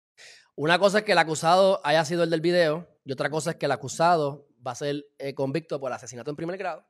Una 0.55 0.77
cosa 0.79 0.99
es 0.99 1.03
que 1.05 1.13
el 1.13 1.17
acusado 1.17 1.81
haya 1.83 2.05
sido 2.05 2.23
el 2.23 2.29
del 2.29 2.41
video 2.41 2.87
y 3.03 3.11
otra 3.11 3.29
cosa 3.29 3.51
es 3.51 3.55
que 3.55 3.65
el 3.65 3.71
acusado 3.71 4.45
va 4.69 4.73
a 4.73 4.75
ser 4.75 5.03
eh, 5.17 5.33
convicto 5.33 5.79
por 5.79 5.91
asesinato 5.91 6.29
en 6.29 6.35
primer 6.35 6.57
grado 6.57 6.85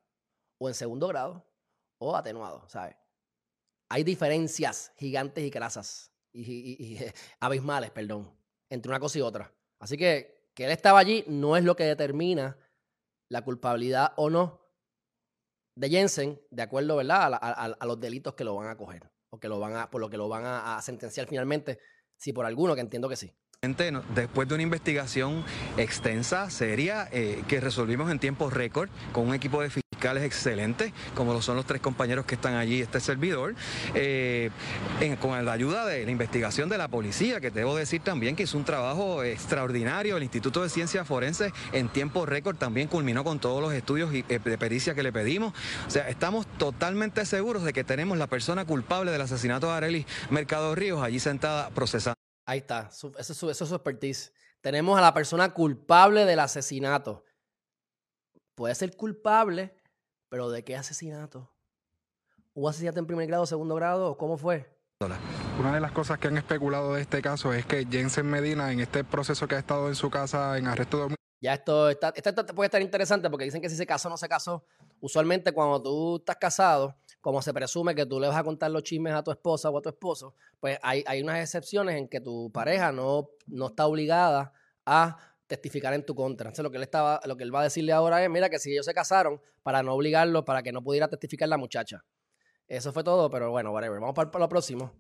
o 0.60 0.68
en 0.68 0.76
segundo 0.76 1.08
grado 1.08 1.46
o 1.98 2.16
atenuado, 2.16 2.68
¿sabes? 2.68 2.96
Hay 3.90 4.04
diferencias 4.04 4.94
gigantes 4.98 5.44
y 5.44 5.50
crasas 5.50 6.12
y, 6.34 6.98
abismales, 7.40 7.92
perdón, 7.92 8.38
entre 8.70 8.90
una 8.90 9.00
cosa 9.00 9.18
y 9.18 9.22
otra. 9.22 9.54
Así 9.80 9.98
que 9.98 10.38
que 10.54 10.66
él 10.66 10.72
estaba 10.72 11.00
allí 11.00 11.24
no 11.28 11.56
es 11.56 11.64
lo 11.64 11.78
que 11.78 11.86
determina 11.86 12.58
la 13.30 13.44
culpabilidad 13.44 14.12
o 14.18 14.30
no 14.30 14.60
de 15.76 15.90
Jensen, 15.90 16.42
de 16.50 16.62
acuerdo, 16.64 16.98
¿verdad? 16.98 17.40
A, 17.42 17.86
los 17.86 17.98
delitos 17.98 18.34
que 18.34 18.44
lo 18.44 18.56
van 18.56 18.68
a 18.68 18.76
coger 18.76 19.10
o 19.30 19.40
que 19.40 19.48
lo 19.48 19.60
van 19.60 19.78
a, 19.78 19.90
por 19.90 20.02
lo 20.02 20.10
que 20.10 20.18
lo 20.18 20.28
van 20.28 20.44
a 20.46 20.82
sentenciar 20.82 21.28
finalmente, 21.28 21.80
si 22.18 22.34
por 22.34 22.46
alguno, 22.46 22.76
que 22.76 22.82
entiendo 22.82 23.08
que 23.08 23.16
sí. 23.16 23.34
Después 24.16 24.48
de 24.48 24.54
una 24.54 24.64
investigación 24.64 25.44
extensa, 25.76 26.50
seria, 26.50 27.10
eh, 27.12 27.44
que 27.50 27.60
resolvimos 27.60 28.10
en 28.10 28.18
tiempo 28.18 28.50
récord 28.50 28.90
con 29.12 29.28
un 29.28 29.36
equipo 29.36 29.62
de 29.62 29.70
fiscales 29.70 30.24
excelentes, 30.24 30.94
como 31.14 31.34
lo 31.34 31.42
son 31.42 31.58
los 31.58 31.66
tres 31.66 31.82
compañeros 31.82 32.26
que 32.26 32.36
están 32.36 32.54
allí, 32.54 32.80
este 32.80 33.02
servidor, 33.02 33.56
eh, 33.96 34.50
con 35.20 35.44
la 35.44 35.52
ayuda 35.52 35.86
de 35.86 36.06
la 36.06 36.12
investigación 36.12 36.70
de 36.70 36.78
la 36.78 36.88
policía, 36.88 37.42
que 37.42 37.52
debo 37.52 37.76
decir 37.76 38.00
también 38.02 38.38
que 38.38 38.44
hizo 38.44 38.58
un 38.58 38.64
trabajo 38.64 39.26
extraordinario, 39.26 40.16
el 40.16 40.24
Instituto 40.24 40.64
de 40.64 40.70
Ciencias 40.70 41.06
Forenses 41.06 41.52
en 41.74 41.90
tiempo 41.90 42.26
récord 42.26 42.56
también 42.56 42.88
culminó 42.88 43.26
con 43.26 43.40
todos 43.40 43.62
los 43.62 43.74
estudios 43.74 44.14
y, 44.14 44.24
eh, 44.30 44.40
de 44.42 44.58
pericia 44.58 44.96
que 44.96 45.04
le 45.04 45.12
pedimos. 45.12 45.54
O 45.86 45.90
sea, 45.90 46.08
estamos 46.08 46.48
totalmente 46.58 47.26
seguros 47.26 47.66
de 47.66 47.74
que 47.74 47.84
tenemos 47.84 48.18
la 48.18 48.28
persona 48.28 48.64
culpable 48.64 49.12
del 49.12 49.20
asesinato 49.20 49.68
de 49.68 49.74
Arelis 49.74 50.06
Mercado 50.30 50.74
Ríos 50.76 51.04
allí 51.04 51.20
sentada 51.20 51.70
procesando. 51.72 52.19
Ahí 52.50 52.58
está, 52.58 52.90
eso, 52.92 53.12
es 53.16 53.28
su, 53.28 53.48
eso 53.48 53.64
es 53.64 53.70
su 53.70 53.76
expertise. 53.76 54.34
Tenemos 54.60 54.98
a 54.98 55.02
la 55.02 55.14
persona 55.14 55.54
culpable 55.54 56.26
del 56.26 56.40
asesinato. 56.40 57.24
Puede 58.56 58.74
ser 58.74 58.98
culpable, 58.98 59.78
pero 60.30 60.50
¿de 60.50 60.64
qué 60.64 60.76
asesinato? 60.76 61.54
¿Hubo 62.56 62.68
asesinato 62.68 62.98
en 62.98 63.06
primer 63.06 63.28
grado, 63.28 63.46
segundo 63.46 63.76
grado? 63.76 64.18
¿Cómo 64.18 64.36
fue? 64.36 64.68
Una 65.60 65.76
de 65.76 65.80
las 65.80 65.92
cosas 65.92 66.18
que 66.18 66.28
han 66.28 66.38
especulado 66.38 66.96
de 66.96 67.02
este 67.02 67.22
caso 67.22 67.54
es 67.54 67.68
que 67.68 67.86
Jensen 67.86 68.26
Medina, 68.26 68.72
en 68.72 68.80
este 68.80 69.04
proceso 69.04 69.48
que 69.48 69.54
ha 69.54 69.60
estado 69.60 69.88
en 69.88 69.94
su 69.94 70.10
casa 70.10 70.58
en 70.58 70.66
arresto 70.66 71.08
Ya 71.40 71.54
esto, 71.54 71.88
está, 71.88 72.12
esto, 72.16 72.30
esto 72.32 72.48
puede 72.48 72.66
estar 72.66 72.82
interesante 72.82 73.30
porque 73.30 73.46
dicen 73.46 73.62
que 73.62 73.70
si 73.70 73.76
se 73.76 73.86
casó 73.86 74.08
o 74.08 74.12
no 74.12 74.18
se 74.18 74.28
casó, 74.28 74.66
usualmente 75.02 75.52
cuando 75.52 75.84
tú 75.84 76.18
estás 76.18 76.38
casado, 76.38 76.98
como 77.22 77.42
se 77.42 77.54
presume 77.54 77.96
que 77.96 78.06
tú 78.06 78.20
le 78.20 78.28
vas 78.28 78.38
a 78.38 78.44
contar 78.44 78.72
los 78.72 78.84
chismes 78.84 79.14
a 79.14 79.24
tu 79.24 79.32
esposa 79.32 79.70
o 79.70 79.78
a 79.78 79.82
tu 79.82 79.90
esposo, 79.90 80.36
pues 80.60 80.80
hay, 80.82 81.04
hay 81.08 81.22
unas 81.22 81.40
excepciones 81.40 81.96
en 81.96 82.08
que 82.08 82.22
tu 82.22 82.52
pareja 82.52 82.92
no, 82.92 83.30
no 83.48 83.68
está 83.68 83.86
obligada 83.86 84.54
a 84.86 85.18
testificar 85.48 85.94
en 85.94 86.06
tu 86.06 86.16
contra. 86.16 86.50
Entonces 86.50 86.64
lo 86.64 86.72
que 86.72 86.78
él 86.78 86.84
estaba, 86.84 87.20
lo 87.26 87.36
que 87.36 87.44
él 87.44 87.54
va 87.54 87.62
a 87.62 87.64
decirle 87.64 87.92
ahora 87.92 88.24
es, 88.24 88.30
mira 88.30 88.50
que 88.50 88.60
si 88.60 88.72
ellos 88.72 88.86
se 88.86 88.94
casaron, 88.94 89.42
para 89.64 89.84
no 89.84 89.94
obligarlo, 89.94 90.46
para 90.46 90.64
que 90.64 90.72
no 90.72 90.82
pudiera 90.82 91.08
testificar 91.10 91.50
la 91.50 91.58
muchacha. 91.58 92.06
Eso 92.68 92.94
fue 92.94 93.04
todo, 93.04 93.30
pero 93.30 93.50
bueno, 93.50 93.72
whatever. 93.72 94.00
Vamos 94.00 94.16
para, 94.16 94.30
lo 94.40 94.48
próximo. 94.48 94.94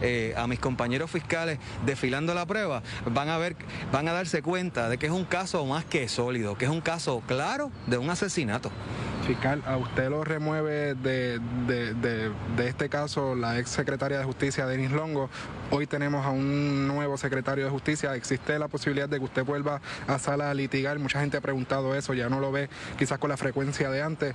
Eh, 0.00 0.34
a 0.36 0.46
mis 0.46 0.58
compañeros 0.58 1.10
fiscales 1.10 1.58
desfilando 1.86 2.34
la 2.34 2.44
prueba, 2.44 2.82
van 3.06 3.28
a 3.28 3.38
ver, 3.38 3.56
van 3.92 4.08
a 4.08 4.12
darse 4.12 4.42
cuenta 4.42 4.88
de 4.88 4.98
que 4.98 5.06
es 5.06 5.12
un 5.12 5.24
caso 5.24 5.64
más 5.64 5.84
que 5.84 6.08
sólido, 6.08 6.58
que 6.58 6.64
es 6.64 6.70
un 6.70 6.80
caso 6.80 7.22
claro 7.26 7.70
de 7.86 7.98
un 7.98 8.10
asesinato. 8.10 8.70
Fiscal, 9.24 9.62
a 9.66 9.78
usted 9.78 10.10
lo 10.10 10.22
remueve 10.22 10.94
de, 10.94 11.40
de, 11.66 11.94
de, 11.94 12.68
este 12.68 12.90
caso 12.90 13.34
la 13.34 13.58
ex 13.58 13.70
secretaria 13.70 14.18
de 14.18 14.24
Justicia, 14.24 14.66
Denis 14.66 14.90
Longo. 14.90 15.30
Hoy 15.70 15.86
tenemos 15.86 16.26
a 16.26 16.30
un 16.30 16.86
nuevo 16.86 17.16
secretario 17.16 17.64
de 17.64 17.70
Justicia. 17.70 18.14
¿Existe 18.14 18.58
la 18.58 18.68
posibilidad 18.68 19.08
de 19.08 19.18
que 19.18 19.24
usted 19.24 19.42
vuelva 19.42 19.80
a 20.06 20.18
sala 20.18 20.50
a 20.50 20.54
litigar? 20.54 20.98
Mucha 20.98 21.20
gente 21.20 21.38
ha 21.38 21.40
preguntado 21.40 21.94
eso, 21.94 22.12
ya 22.12 22.28
no 22.28 22.38
lo 22.38 22.52
ve 22.52 22.68
quizás 22.98 23.18
con 23.18 23.30
la 23.30 23.38
frecuencia 23.38 23.88
de 23.90 24.02
antes. 24.02 24.34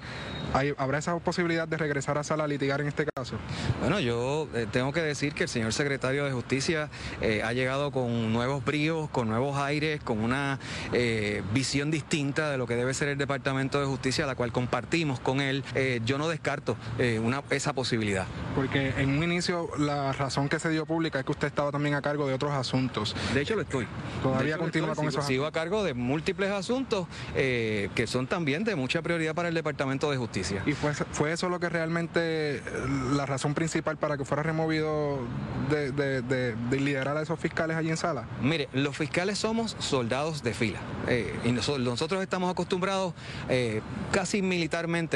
¿Hay, 0.53 0.73
¿Habrá 0.77 0.97
esa 0.97 1.17
posibilidad 1.19 1.67
de 1.67 1.77
regresar 1.77 2.17
a 2.17 2.23
sala 2.23 2.45
a 2.45 2.47
litigar 2.47 2.81
en 2.81 2.87
este 2.87 3.05
caso? 3.15 3.35
Bueno, 3.81 3.99
yo 3.99 4.47
eh, 4.55 4.65
tengo 4.71 4.91
que 4.91 5.01
decir 5.01 5.33
que 5.33 5.43
el 5.43 5.49
señor 5.49 5.71
secretario 5.71 6.25
de 6.25 6.31
Justicia 6.31 6.89
eh, 7.21 7.43
ha 7.43 7.53
llegado 7.53 7.91
con 7.91 8.33
nuevos 8.33 8.65
bríos, 8.65 9.07
con 9.11 9.27
nuevos 9.29 9.55
aires, 9.57 10.01
con 10.03 10.19
una 10.19 10.57
eh, 10.93 11.43
visión 11.53 11.91
distinta 11.91 12.49
de 12.49 12.57
lo 12.57 12.65
que 12.65 12.75
debe 12.75 12.95
ser 12.95 13.09
el 13.09 13.19
Departamento 13.19 13.79
de 13.79 13.85
Justicia, 13.85 14.25
la 14.25 14.33
cual 14.33 14.51
compartimos 14.51 14.78
compartimos 14.79 15.19
con 15.19 15.41
él, 15.41 15.63
eh, 15.75 15.99
yo 16.05 16.17
no 16.17 16.29
descarto 16.29 16.77
eh, 16.97 17.19
una, 17.19 17.43
esa 17.49 17.73
posibilidad. 17.73 18.25
Porque 18.55 18.93
en 18.97 19.09
un 19.17 19.23
inicio 19.23 19.69
la 19.77 20.13
razón 20.13 20.47
que 20.47 20.57
se 20.57 20.69
dio 20.69 20.85
pública 20.85 21.19
es 21.19 21.25
que 21.25 21.31
usted 21.31 21.47
estaba 21.47 21.69
también 21.71 21.95
a 21.95 22.01
cargo 22.01 22.27
de 22.27 22.33
otros 22.33 22.53
asuntos. 22.53 23.13
De 23.33 23.41
hecho 23.41 23.55
lo 23.55 23.63
estoy. 23.63 23.85
Todavía 24.23 24.55
hecho, 24.55 24.59
continúa 24.59 24.91
estoy, 24.91 25.03
con 25.03 25.11
sigo, 25.11 25.19
esos 25.19 25.27
Sigo 25.27 25.45
a 25.45 25.51
cargo 25.51 25.83
de 25.83 25.93
múltiples 25.93 26.49
asuntos 26.51 27.07
eh, 27.35 27.89
que 27.93 28.07
son 28.07 28.27
también 28.27 28.63
de 28.63 28.75
mucha 28.75 29.01
prioridad 29.01 29.35
para 29.35 29.49
el 29.49 29.53
Departamento 29.53 30.09
de 30.09 30.17
Justicia. 30.17 30.63
¿Y 30.65 30.71
fue, 30.71 30.93
fue 30.93 31.33
eso 31.33 31.49
lo 31.49 31.59
que 31.59 31.67
realmente, 31.67 32.63
la 33.15 33.25
razón 33.25 33.53
principal 33.53 33.97
para 33.97 34.17
que 34.17 34.23
fuera 34.23 34.43
removido 34.43 35.19
de, 35.69 35.91
de, 35.91 36.21
de, 36.21 36.55
de 36.55 36.79
liderar 36.79 37.17
a 37.17 37.21
esos 37.21 37.37
fiscales 37.37 37.75
allí 37.75 37.89
en 37.89 37.97
sala? 37.97 38.27
Mire, 38.41 38.69
los 38.71 38.95
fiscales 38.95 39.37
somos 39.37 39.75
soldados 39.79 40.41
de 40.41 40.53
fila. 40.53 40.79
Y 41.43 41.51
nosotros, 41.51 41.83
nosotros, 41.85 42.21
estamos 42.21 42.51
acostumbrados 42.51 43.13
casi 44.11 44.41
militarmente, 44.41 44.68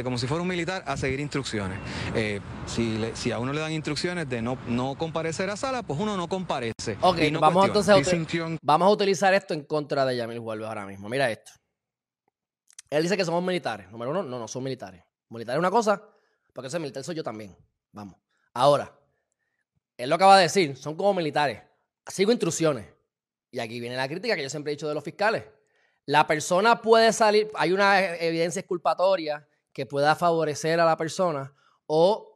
como 0.03 0.17
si 0.17 0.27
fuera 0.27 0.41
un 0.41 0.47
militar, 0.47 0.83
a 0.85 0.97
seguir 0.97 1.19
instrucciones. 1.19 1.79
Eh, 2.15 2.39
si, 2.65 2.97
le, 2.97 3.15
si, 3.15 3.31
a 3.31 3.39
uno 3.39 3.53
le 3.53 3.59
dan 3.59 3.71
instrucciones 3.71 4.27
de 4.29 4.41
no, 4.41 4.57
no 4.67 4.95
comparecer 4.97 5.49
a 5.49 5.57
sala, 5.57 5.83
pues 5.83 5.99
uno 5.99 6.17
no 6.17 6.27
comparece. 6.27 6.97
Ok, 7.01 7.19
no 7.31 7.39
vamos 7.39 7.65
entonces 7.67 7.89
a, 7.93 8.57
vamos 8.61 8.87
a 8.87 8.91
utilizar 8.91 9.33
esto 9.33 9.53
en 9.53 9.63
contra 9.63 10.05
de 10.05 10.17
Yamil 10.17 10.39
Huelves 10.39 10.67
ahora 10.67 10.85
mismo. 10.85 11.07
Mira 11.09 11.29
esto. 11.31 11.51
Él 12.89 13.03
dice 13.03 13.17
que 13.17 13.25
somos 13.25 13.43
militares. 13.43 13.89
Número 13.91 14.11
uno, 14.11 14.23
no, 14.23 14.39
no 14.39 14.47
son 14.47 14.63
militares. 14.63 15.03
Militar 15.29 15.55
es 15.55 15.59
una 15.59 15.71
cosa, 15.71 16.01
porque 16.53 16.67
ese 16.67 16.79
militar 16.79 17.03
soy 17.03 17.15
yo 17.15 17.23
también. 17.23 17.55
Vamos. 17.91 18.17
Ahora, 18.53 18.93
él 19.97 20.09
lo 20.09 20.15
acaba 20.15 20.37
de 20.37 20.43
decir, 20.43 20.75
son 20.77 20.95
como 20.95 21.13
militares. 21.13 21.61
Sigo 22.07 22.31
instrucciones. 22.31 22.87
Y 23.51 23.59
aquí 23.59 23.79
viene 23.79 23.95
la 23.95 24.07
crítica 24.07 24.35
que 24.35 24.43
yo 24.43 24.49
siempre 24.49 24.71
he 24.71 24.75
dicho 24.75 24.87
de 24.87 24.93
los 24.93 25.03
fiscales. 25.03 25.43
La 26.05 26.27
persona 26.27 26.81
puede 26.81 27.13
salir, 27.13 27.49
hay 27.55 27.71
una 27.71 28.15
evidencia 28.15 28.59
exculpatoria 28.59 29.47
que 29.71 29.85
pueda 29.85 30.15
favorecer 30.15 30.79
a 30.79 30.85
la 30.85 30.97
persona 30.97 31.53
o 31.85 32.29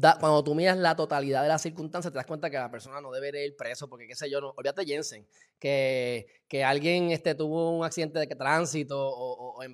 cuando 0.00 0.42
tú 0.42 0.54
miras 0.54 0.78
la 0.78 0.96
totalidad 0.96 1.42
de 1.42 1.48
las 1.48 1.60
circunstancias 1.60 2.10
te 2.12 2.16
das 2.16 2.24
cuenta 2.24 2.48
que 2.48 2.56
la 2.56 2.70
persona 2.70 3.00
no 3.00 3.10
debe 3.10 3.44
ir 3.44 3.56
preso 3.56 3.90
porque 3.90 4.06
qué 4.06 4.14
sé 4.14 4.30
yo, 4.30 4.40
no, 4.40 4.54
olvídate 4.56 4.86
Jensen, 4.86 5.26
que, 5.58 6.26
que 6.48 6.64
alguien 6.64 7.10
este, 7.10 7.34
tuvo 7.34 7.76
un 7.76 7.84
accidente 7.84 8.18
de 8.18 8.26
tránsito 8.26 8.98
o, 8.98 9.32
o, 9.32 9.58
o 9.58 9.64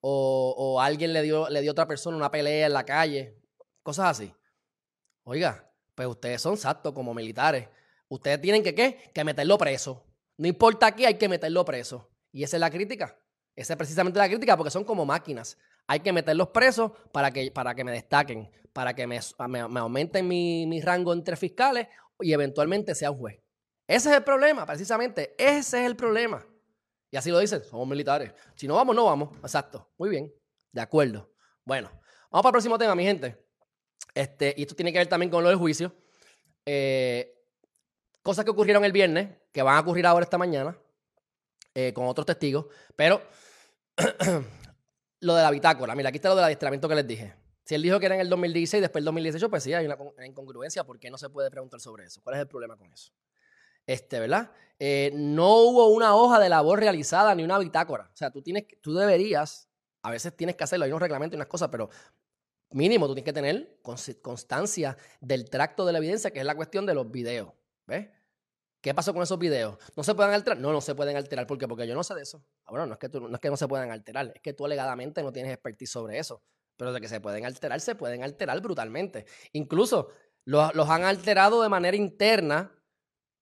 o, 0.00 0.80
alguien 0.80 1.12
le 1.12 1.22
dio, 1.22 1.48
le 1.48 1.60
dio 1.60 1.70
a 1.70 1.72
otra 1.72 1.88
persona 1.88 2.16
una 2.16 2.30
pelea 2.30 2.66
en 2.66 2.72
la 2.72 2.84
calle, 2.84 3.36
cosas 3.82 4.10
así. 4.10 4.32
Oiga, 5.24 5.68
pues 5.94 6.06
ustedes 6.08 6.40
son 6.40 6.54
exactos 6.54 6.92
como 6.92 7.14
militares. 7.14 7.68
Ustedes 8.08 8.40
tienen 8.40 8.62
que, 8.62 8.74
¿qué? 8.74 9.10
Que 9.12 9.24
meterlo 9.24 9.58
preso. 9.58 10.04
No 10.38 10.46
importa 10.48 10.86
aquí, 10.86 11.04
hay 11.04 11.18
que 11.18 11.28
meterlo 11.28 11.64
preso. 11.64 12.08
Y 12.32 12.44
esa 12.44 12.56
es 12.56 12.60
la 12.60 12.70
crítica. 12.70 13.18
Esa 13.54 13.72
es 13.72 13.76
precisamente 13.76 14.18
la 14.18 14.28
crítica 14.28 14.56
porque 14.56 14.70
son 14.70 14.84
como 14.84 15.04
máquinas. 15.04 15.58
Hay 15.88 16.00
que 16.00 16.12
meterlos 16.12 16.48
presos 16.48 16.92
para 17.12 17.32
que, 17.32 17.50
para 17.50 17.74
que 17.74 17.82
me 17.82 17.90
destaquen, 17.90 18.50
para 18.72 18.94
que 18.94 19.06
me, 19.06 19.18
me, 19.48 19.68
me 19.68 19.80
aumenten 19.80 20.28
mi, 20.28 20.64
mi, 20.66 20.80
rango 20.80 21.12
entre 21.12 21.36
fiscales 21.36 21.88
y 22.20 22.32
eventualmente 22.32 22.94
sea 22.94 23.10
un 23.10 23.18
juez. 23.18 23.40
Ese 23.86 24.10
es 24.10 24.16
el 24.16 24.22
problema, 24.22 24.64
precisamente. 24.64 25.34
Ese 25.36 25.80
es 25.80 25.86
el 25.86 25.96
problema. 25.96 26.46
Y 27.10 27.16
así 27.16 27.30
lo 27.30 27.40
dicen, 27.40 27.64
somos 27.64 27.88
militares. 27.88 28.32
Si 28.54 28.68
no 28.68 28.76
vamos, 28.76 28.94
no 28.94 29.06
vamos. 29.06 29.36
Exacto. 29.38 29.90
Muy 29.98 30.10
bien. 30.10 30.32
De 30.70 30.80
acuerdo. 30.80 31.32
Bueno, 31.64 31.88
vamos 32.30 32.42
para 32.42 32.50
el 32.50 32.52
próximo 32.52 32.78
tema, 32.78 32.94
mi 32.94 33.04
gente. 33.04 33.44
Este, 34.14 34.54
y 34.56 34.62
esto 34.62 34.76
tiene 34.76 34.92
que 34.92 34.98
ver 34.98 35.08
también 35.08 35.30
con 35.30 35.42
lo 35.42 35.48
del 35.48 35.58
juicio. 35.58 35.92
Eh, 36.64 37.34
cosas 38.22 38.44
que 38.44 38.50
ocurrieron 38.50 38.84
el 38.84 38.92
viernes, 38.92 39.30
que 39.58 39.62
van 39.62 39.76
a 39.76 39.80
ocurrir 39.80 40.06
ahora 40.06 40.22
esta 40.22 40.38
mañana, 40.38 40.78
eh, 41.74 41.92
con 41.92 42.06
otros 42.06 42.24
testigos, 42.24 42.66
pero 42.94 43.20
lo 45.20 45.34
de 45.34 45.42
la 45.42 45.50
bitácora, 45.50 45.96
mira, 45.96 46.10
aquí 46.10 46.18
está 46.18 46.28
lo 46.28 46.36
del 46.36 46.44
adiestramiento 46.44 46.88
que 46.88 46.94
les 46.94 47.04
dije. 47.04 47.34
Si 47.64 47.74
él 47.74 47.82
dijo 47.82 47.98
que 47.98 48.06
era 48.06 48.14
en 48.14 48.20
el 48.20 48.28
2016, 48.28 48.80
después 48.80 49.00
del 49.00 49.06
2018, 49.06 49.50
pues 49.50 49.64
sí, 49.64 49.74
hay 49.74 49.84
una, 49.84 49.96
una, 49.96 50.24
incongruencia. 50.24 50.84
¿Por 50.84 51.00
qué 51.00 51.10
no 51.10 51.18
se 51.18 51.28
puede 51.28 51.50
preguntar 51.50 51.80
sobre 51.80 52.04
eso? 52.04 52.22
¿Cuál 52.22 52.36
es 52.36 52.42
el 52.42 52.46
problema 52.46 52.76
con 52.76 52.92
eso? 52.92 53.10
Este, 53.84 54.20
¿verdad? 54.20 54.52
Eh, 54.78 55.10
no 55.12 55.56
hubo 55.56 55.88
una 55.88 56.14
hoja 56.14 56.38
de 56.38 56.48
labor 56.48 56.78
realizada 56.78 57.34
ni 57.34 57.42
una 57.42 57.58
bitácora. 57.58 58.08
O 58.14 58.16
sea, 58.16 58.30
tú, 58.30 58.42
tienes, 58.42 58.64
tú 58.80 58.94
deberías, 58.94 59.68
a 60.02 60.12
veces 60.12 60.36
tienes 60.36 60.54
que 60.54 60.62
hacerlo, 60.62 60.84
hay 60.84 60.92
unos 60.92 61.02
reglamentos 61.02 61.34
y 61.34 61.38
unas 61.38 61.48
cosas, 61.48 61.68
pero 61.68 61.90
mínimo 62.70 63.08
tú 63.08 63.14
tienes 63.16 63.26
que 63.26 63.32
tener 63.32 63.80
constancia 64.22 64.96
del 65.20 65.50
tracto 65.50 65.84
de 65.84 65.90
la 65.90 65.98
evidencia, 65.98 66.30
que 66.30 66.38
es 66.38 66.46
la 66.46 66.54
cuestión 66.54 66.86
de 66.86 66.94
los 66.94 67.10
videos. 67.10 67.52
¿Ves? 67.88 68.08
¿Qué 68.80 68.94
pasó 68.94 69.12
con 69.12 69.22
esos 69.22 69.38
videos? 69.38 69.76
¿No 69.96 70.04
se 70.04 70.14
pueden 70.14 70.32
alterar? 70.32 70.58
No, 70.58 70.72
no 70.72 70.80
se 70.80 70.94
pueden 70.94 71.16
alterar. 71.16 71.46
¿Por 71.46 71.58
qué? 71.58 71.66
Porque 71.66 71.86
yo 71.86 71.94
no 71.94 72.04
sé 72.04 72.14
de 72.14 72.22
eso. 72.22 72.44
Ah, 72.64 72.70
bueno, 72.70 72.86
no 72.86 72.92
es, 72.92 72.98
que 72.98 73.08
no 73.08 73.34
es 73.34 73.40
que 73.40 73.50
no 73.50 73.56
se 73.56 73.66
puedan 73.66 73.90
alterar, 73.90 74.32
es 74.34 74.40
que 74.40 74.52
tú 74.52 74.64
alegadamente 74.64 75.22
no 75.22 75.32
tienes 75.32 75.52
expertise 75.52 75.90
sobre 75.90 76.18
eso. 76.18 76.42
Pero 76.76 76.92
de 76.92 77.00
que 77.00 77.08
se 77.08 77.20
pueden 77.20 77.44
alterar, 77.44 77.80
se 77.80 77.96
pueden 77.96 78.22
alterar 78.22 78.60
brutalmente. 78.60 79.26
Incluso 79.52 80.10
los, 80.44 80.72
los 80.76 80.88
han 80.88 81.02
alterado 81.02 81.60
de 81.62 81.68
manera 81.68 81.96
interna 81.96 82.72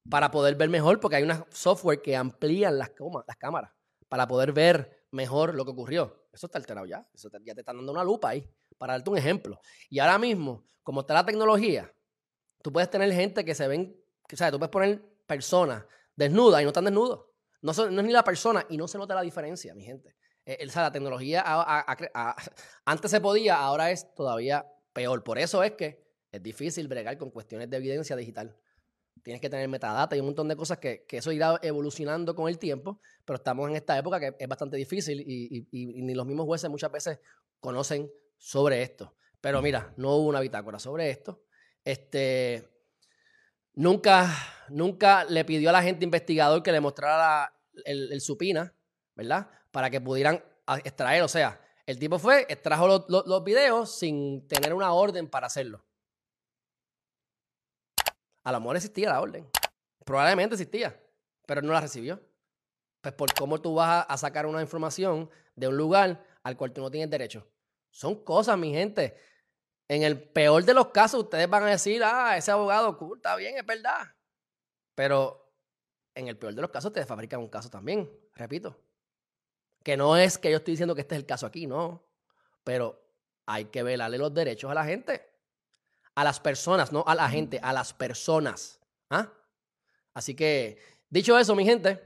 para 0.09 0.31
poder 0.31 0.55
ver 0.55 0.71
mejor, 0.71 1.00
porque 1.00 1.16
hay 1.16 1.23
una 1.23 1.45
software 1.50 2.00
que 2.00 2.16
amplían 2.16 2.78
las, 2.78 2.93
las 3.26 3.37
cámaras 3.37 3.73
para 4.09 4.26
poder 4.26 4.52
ver 4.52 5.07
mejor 5.11 5.55
lo 5.55 5.64
que 5.64 5.73
ocurrió. 5.73 6.28
Eso 6.33 6.47
está 6.47 6.59
alterado 6.59 6.87
ya. 6.87 7.07
Eso 7.12 7.28
ya 7.45 7.55
te 7.55 7.61
están 7.61 7.76
dando 7.76 7.93
una 7.93 8.05
lupa 8.05 8.31
ahí, 8.31 8.49
para 8.78 8.95
darte 8.95 9.11
un 9.11 9.19
ejemplo. 9.19 9.61
Y 9.90 9.99
ahora 9.99 10.19
mismo, 10.19 10.64
como 10.83 11.00
está 11.00 11.14
la 11.14 11.26
tecnología, 11.26 11.93
tú 12.62 12.73
puedes 12.73 12.88
tener 12.90 13.12
gente 13.12 13.45
que 13.45 13.55
se 13.55 13.69
ven, 13.69 13.97
o 14.33 14.37
sea, 14.37 14.50
tú 14.50 14.59
puedes 14.59 14.71
poner 14.71 15.15
personas 15.26 15.85
desnudas 16.14 16.61
y 16.61 16.64
no 16.64 16.71
están 16.71 16.85
desnudos. 16.85 17.26
No, 17.62 17.75
son, 17.75 17.95
no, 17.95 18.00
es 18.00 18.06
ni 18.06 18.12
la 18.12 18.25
persona 18.25 18.64
y 18.68 18.76
no 18.76 18.88
se 18.88 18.99
nota 18.99 19.14
la 19.14 19.23
diferencia, 19.23 19.75
mi 19.75 19.85
gente. 19.85 20.14
Eh, 20.45 20.64
o 20.66 20.71
sea, 20.71 20.83
la 20.83 20.92
tecnología 20.92 21.45
antes 22.85 23.11
se 23.11 23.21
podía, 23.21 23.56
ahora 23.56 23.90
es 23.90 24.14
todavía 24.14 24.66
peor. 24.92 25.25
Por 25.25 25.38
eso 25.38 25.62
es 25.62 25.73
que 25.73 26.06
es 26.30 26.42
difícil 26.42 26.88
bregar 26.88 27.18
con 27.18 27.30
cuestiones 27.30 27.68
de 27.68 27.76
evidencia 27.76 28.16
digital. 28.16 28.56
Tienes 29.23 29.40
que 29.40 29.50
tener 29.50 29.68
metadata 29.68 30.14
y 30.16 30.21
un 30.21 30.26
montón 30.26 30.47
de 30.47 30.56
cosas 30.56 30.78
que, 30.78 31.04
eso 31.11 31.33
irá 31.33 31.59
evolucionando 31.62 32.35
con 32.35 32.49
el 32.49 32.59
tiempo, 32.59 33.00
pero 33.25 33.38
estamos 33.38 33.68
en 33.68 33.76
esta 33.76 33.99
época 33.99 34.21
que 34.21 34.37
es 34.38 34.49
bastante 34.49 34.76
difícil 34.76 35.21
y, 35.21 35.66
y, 35.71 35.99
y 35.99 36.02
ni 36.02 36.14
los 36.14 36.26
mismos 36.26 36.47
jueces 36.47 36.71
muchas 36.71 36.92
veces 36.92 37.18
conocen 37.59 38.09
sobre 38.38 38.83
esto. 38.83 39.16
Pero 39.40 39.62
mira, 39.62 39.92
no 39.97 40.16
hubo 40.16 40.28
una 40.28 40.40
bitácora 40.40 40.78
sobre 40.78 41.11
esto. 41.11 41.42
Este, 41.85 42.68
Nunca, 43.76 44.35
nunca 44.71 45.25
le 45.25 45.45
pidió 45.45 45.68
a 45.68 45.73
la 45.73 45.83
gente 45.83 46.04
investigador 46.04 46.62
que 46.62 46.73
le 46.73 46.80
mostrara 46.80 47.52
el, 47.85 48.21
supina, 48.23 48.75
¿verdad? 49.14 49.50
Para 49.71 49.90
que 49.90 50.00
pudieran 50.00 50.42
extraer. 50.83 51.23
O 51.23 51.28
sea, 51.28 51.61
el 51.85 51.99
tipo 51.99 52.18
fue, 52.18 52.47
extrajo 52.49 52.88
los, 52.88 53.04
los, 53.09 53.26
los 53.26 53.45
videos 53.45 53.97
sin 53.97 54.49
tener 54.49 54.73
una 54.73 54.92
orden 54.92 55.28
para 55.28 55.47
hacerlo. 55.47 55.85
A 58.45 58.52
lo 58.52 58.61
mejor 58.61 58.76
existía 58.76 59.11
la 59.11 59.21
orden. 59.21 59.47
Probablemente 60.04 60.54
existía, 60.54 60.99
pero 61.47 61.61
no 61.61 61.73
la 61.73 61.80
recibió. 61.83 62.21
Pues 63.02 63.12
por 63.14 63.35
cómo 63.35 63.61
tú 63.61 63.75
vas 63.75 64.06
a 64.09 64.16
sacar 64.16 64.47
una 64.47 64.62
información 64.62 65.28
de 65.54 65.68
un 65.68 65.76
lugar 65.76 66.25
al 66.42 66.56
cual 66.56 66.73
tú 66.73 66.80
no 66.80 66.90
tienes 66.90 67.11
derecho. 67.11 67.47
Son 67.90 68.25
cosas, 68.25 68.56
mi 68.56 68.73
gente. 68.73 69.16
En 69.88 70.02
el 70.02 70.21
peor 70.21 70.64
de 70.64 70.75
los 70.75 70.88
casos, 70.88 71.25
ustedes 71.25 71.49
van 71.49 71.62
a 71.62 71.71
decir, 71.71 72.02
ah, 72.05 72.37
ese 72.37 72.50
abogado, 72.50 72.99
cool, 72.99 73.19
está 73.19 73.37
bien, 73.37 73.57
es 73.57 73.64
verdad. 73.64 74.14
Pero 74.95 75.52
en 76.14 76.28
el 76.28 76.37
peor 76.37 76.55
de 76.55 76.62
los 76.62 76.71
casos 76.71 76.93
te 76.93 77.05
fabrican 77.07 77.40
un 77.40 77.49
caso 77.49 77.71
también, 77.71 78.11
repito. 78.35 78.76
Que 79.85 79.97
no 79.97 80.16
es 80.16 80.38
que 80.38 80.50
yo 80.50 80.57
estoy 80.57 80.73
diciendo 80.73 80.95
que 80.95 81.02
este 81.02 81.14
es 81.14 81.21
el 81.21 81.26
caso 81.26 81.47
aquí, 81.47 81.66
no. 81.66 82.05
Pero 82.64 83.00
hay 83.47 83.66
que 83.66 83.83
velarle 83.83 84.19
los 84.19 84.35
derechos 84.35 84.71
a 84.71 84.75
la 84.75 84.85
gente. 84.85 85.31
A 86.14 86.25
las 86.25 86.40
personas, 86.40 86.90
no 86.90 87.05
a 87.07 87.14
la 87.14 87.28
gente, 87.28 87.61
a 87.62 87.73
las 87.73 87.93
personas. 87.93 88.81
¿Ah? 89.11 89.33
Así 90.14 90.35
que, 90.35 90.78
dicho 91.09 91.38
eso, 91.38 91.55
mi 91.55 91.64
gente, 91.64 92.02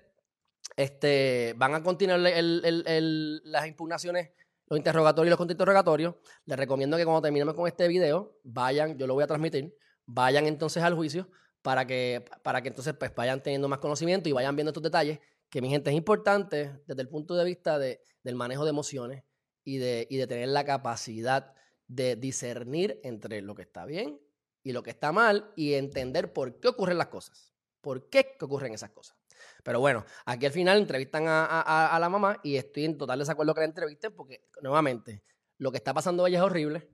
este, 0.77 1.55
van 1.57 1.75
a 1.77 1.83
continuar 1.83 2.19
las 2.21 3.67
impugnaciones, 3.67 4.31
los 4.71 4.79
interrogatorios 4.79 5.29
y 5.29 5.31
los 5.31 5.37
contrainterrogatorios. 5.37 6.15
Les 6.47 6.57
recomiendo 6.57 6.97
que 6.97 7.05
cuando 7.05 7.21
terminemos 7.21 7.55
con 7.55 7.67
este 7.67 7.89
video, 7.89 8.39
vayan, 8.45 8.97
yo 8.97 9.07
lo 9.07 9.15
voy 9.15 9.25
a 9.25 9.27
transmitir, 9.27 9.77
vayan 10.07 10.47
entonces 10.47 10.83
al 10.83 10.95
juicio 10.95 11.29
para 11.61 11.87
que, 11.87 12.25
para 12.43 12.63
que 12.63 12.69
entonces 12.69 12.95
pues, 12.95 13.13
vayan 13.15 13.43
teniendo 13.43 13.69
más 13.69 13.81
conocimiento 13.81 14.29
y 14.29 14.33
vayan 14.33 14.55
viendo 14.55 14.71
estos 14.71 14.83
detalles, 14.83 15.19
que 15.51 15.61
mi 15.61 15.69
gente 15.69 15.91
es 15.91 15.97
importante 15.97 16.81
desde 16.87 17.03
el 17.03 17.09
punto 17.09 17.35
de 17.35 17.45
vista 17.45 17.79
de, 17.79 18.01
del 18.23 18.37
manejo 18.37 18.65
de 18.65 18.71
emociones 18.71 19.25
y 19.65 19.79
de, 19.79 20.07
y 20.09 20.17
de 20.17 20.27
tener 20.29 20.49
la 20.49 20.65
capacidad 20.65 21.53
de 21.89 22.15
discernir 22.15 23.01
entre 23.03 23.43
lo 23.43 23.57
que 23.57 23.63
está 23.63 23.85
bien 23.85 24.21
y 24.63 24.73
lo 24.73 24.85
que 24.85 24.91
está 24.91 25.11
mal 25.11 25.53
y 25.57 25.75
entender 25.75 26.33
por 26.33 26.61
qué 26.61 26.69
ocurren 26.69 26.97
las 26.99 27.09
cosas. 27.09 27.53
¿Por 27.81 28.09
qué 28.09 28.37
ocurren 28.41 28.73
esas 28.73 28.91
cosas? 28.91 29.20
Pero 29.63 29.81
bueno, 29.81 30.05
aquí 30.25 30.47
al 30.47 30.53
final 30.53 30.79
entrevistan 30.79 31.25
a, 31.27 31.99
la 32.01 32.09
mamá 32.09 32.41
y 32.43 32.57
estoy 32.57 32.85
en 32.85 32.99
total 32.99 33.19
desacuerdo 33.19 33.55
que 33.55 33.61
la 33.61 33.67
entrevisten 33.67 34.13
porque, 34.15 34.49
nuevamente, 34.63 35.23
lo 35.59 35.71
que 35.71 35.79
está 35.79 35.93
pasando 35.93 36.27
ella 36.27 36.39
es 36.39 36.45
horrible 36.45 36.89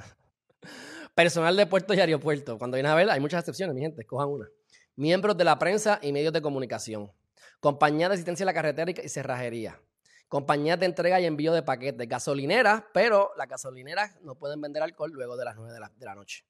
Personal 1.15 1.55
de 1.55 1.65
puertos 1.65 1.95
y 1.95 1.99
aeropuertos. 1.99 2.57
Cuando 2.57 2.75
viene 2.75 2.89
a 2.89 2.95
ver, 2.95 3.09
hay 3.09 3.19
muchas 3.19 3.39
excepciones, 3.39 3.75
mi 3.75 3.81
gente, 3.81 4.01
escojan 4.01 4.27
una. 4.29 4.49
Miembros 4.95 5.37
de 5.37 5.43
la 5.43 5.57
prensa 5.57 5.99
y 6.01 6.11
medios 6.11 6.33
de 6.33 6.41
comunicación. 6.41 7.11
Compañías 7.59 8.09
de 8.09 8.15
asistencia 8.15 8.43
a 8.43 8.47
la 8.47 8.53
carretera 8.53 8.91
y 8.91 9.09
cerrajería. 9.09 9.81
Compañías 10.27 10.79
de 10.79 10.87
entrega 10.87 11.19
y 11.21 11.25
envío 11.25 11.53
de 11.53 11.63
paquetes. 11.63 12.07
Gasolineras, 12.07 12.83
pero 12.93 13.31
las 13.37 13.47
gasolineras 13.47 14.19
no 14.21 14.35
pueden 14.35 14.59
vender 14.61 14.83
alcohol 14.83 15.11
luego 15.11 15.37
de 15.37 15.45
las 15.45 15.55
9 15.55 15.73
de 15.73 16.05
la 16.05 16.15
noche 16.15 16.45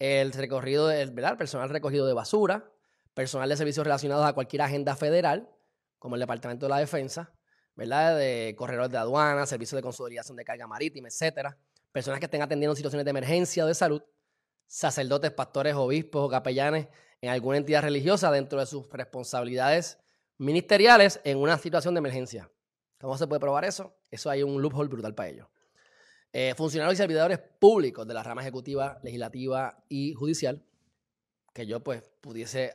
el 0.00 0.32
recorrido, 0.32 0.88
del 0.88 1.12
personal 1.12 1.68
recogido 1.68 2.06
de 2.06 2.14
basura, 2.14 2.72
personal 3.14 3.48
de 3.48 3.56
servicios 3.56 3.84
relacionados 3.84 4.26
a 4.26 4.32
cualquier 4.32 4.62
agenda 4.62 4.96
federal, 4.96 5.48
como 6.00 6.16
el 6.16 6.20
Departamento 6.20 6.66
de 6.66 6.70
la 6.70 6.78
Defensa, 6.78 7.32
¿verdad? 7.76 8.18
de 8.18 8.56
corredores 8.58 8.90
de 8.90 8.98
aduana, 8.98 9.46
servicios 9.46 9.76
de 9.76 9.82
consolidación 9.82 10.36
de 10.36 10.44
carga 10.44 10.66
marítima, 10.66 11.06
etcétera, 11.06 11.56
personas 11.92 12.18
que 12.18 12.24
estén 12.24 12.42
atendiendo 12.42 12.74
situaciones 12.74 13.04
de 13.04 13.10
emergencia 13.10 13.64
o 13.64 13.68
de 13.68 13.74
salud, 13.74 14.02
sacerdotes, 14.66 15.30
pastores, 15.30 15.74
obispos 15.76 16.26
o 16.26 16.28
capellanes 16.28 16.88
en 17.20 17.30
alguna 17.30 17.58
entidad 17.58 17.82
religiosa 17.82 18.32
dentro 18.32 18.58
de 18.58 18.66
sus 18.66 18.90
responsabilidades 18.90 19.98
ministeriales 20.38 21.20
en 21.22 21.38
una 21.38 21.58
situación 21.58 21.94
de 21.94 21.98
emergencia. 21.98 22.50
¿Cómo 22.98 23.16
se 23.18 23.26
puede 23.26 23.40
probar 23.40 23.64
eso? 23.64 23.94
Eso 24.10 24.30
hay 24.30 24.42
un 24.42 24.60
loophole 24.60 24.88
brutal 24.88 25.14
para 25.14 25.28
ello. 25.28 25.50
Eh, 26.32 26.54
funcionarios 26.56 26.94
y 26.94 26.96
servidores 26.96 27.38
públicos 27.58 28.06
de 28.06 28.14
la 28.14 28.22
rama 28.22 28.40
ejecutiva, 28.40 28.98
legislativa 29.02 29.84
y 29.88 30.14
judicial, 30.14 30.64
que 31.52 31.66
yo 31.66 31.80
pues 31.80 32.02
pudiese 32.20 32.72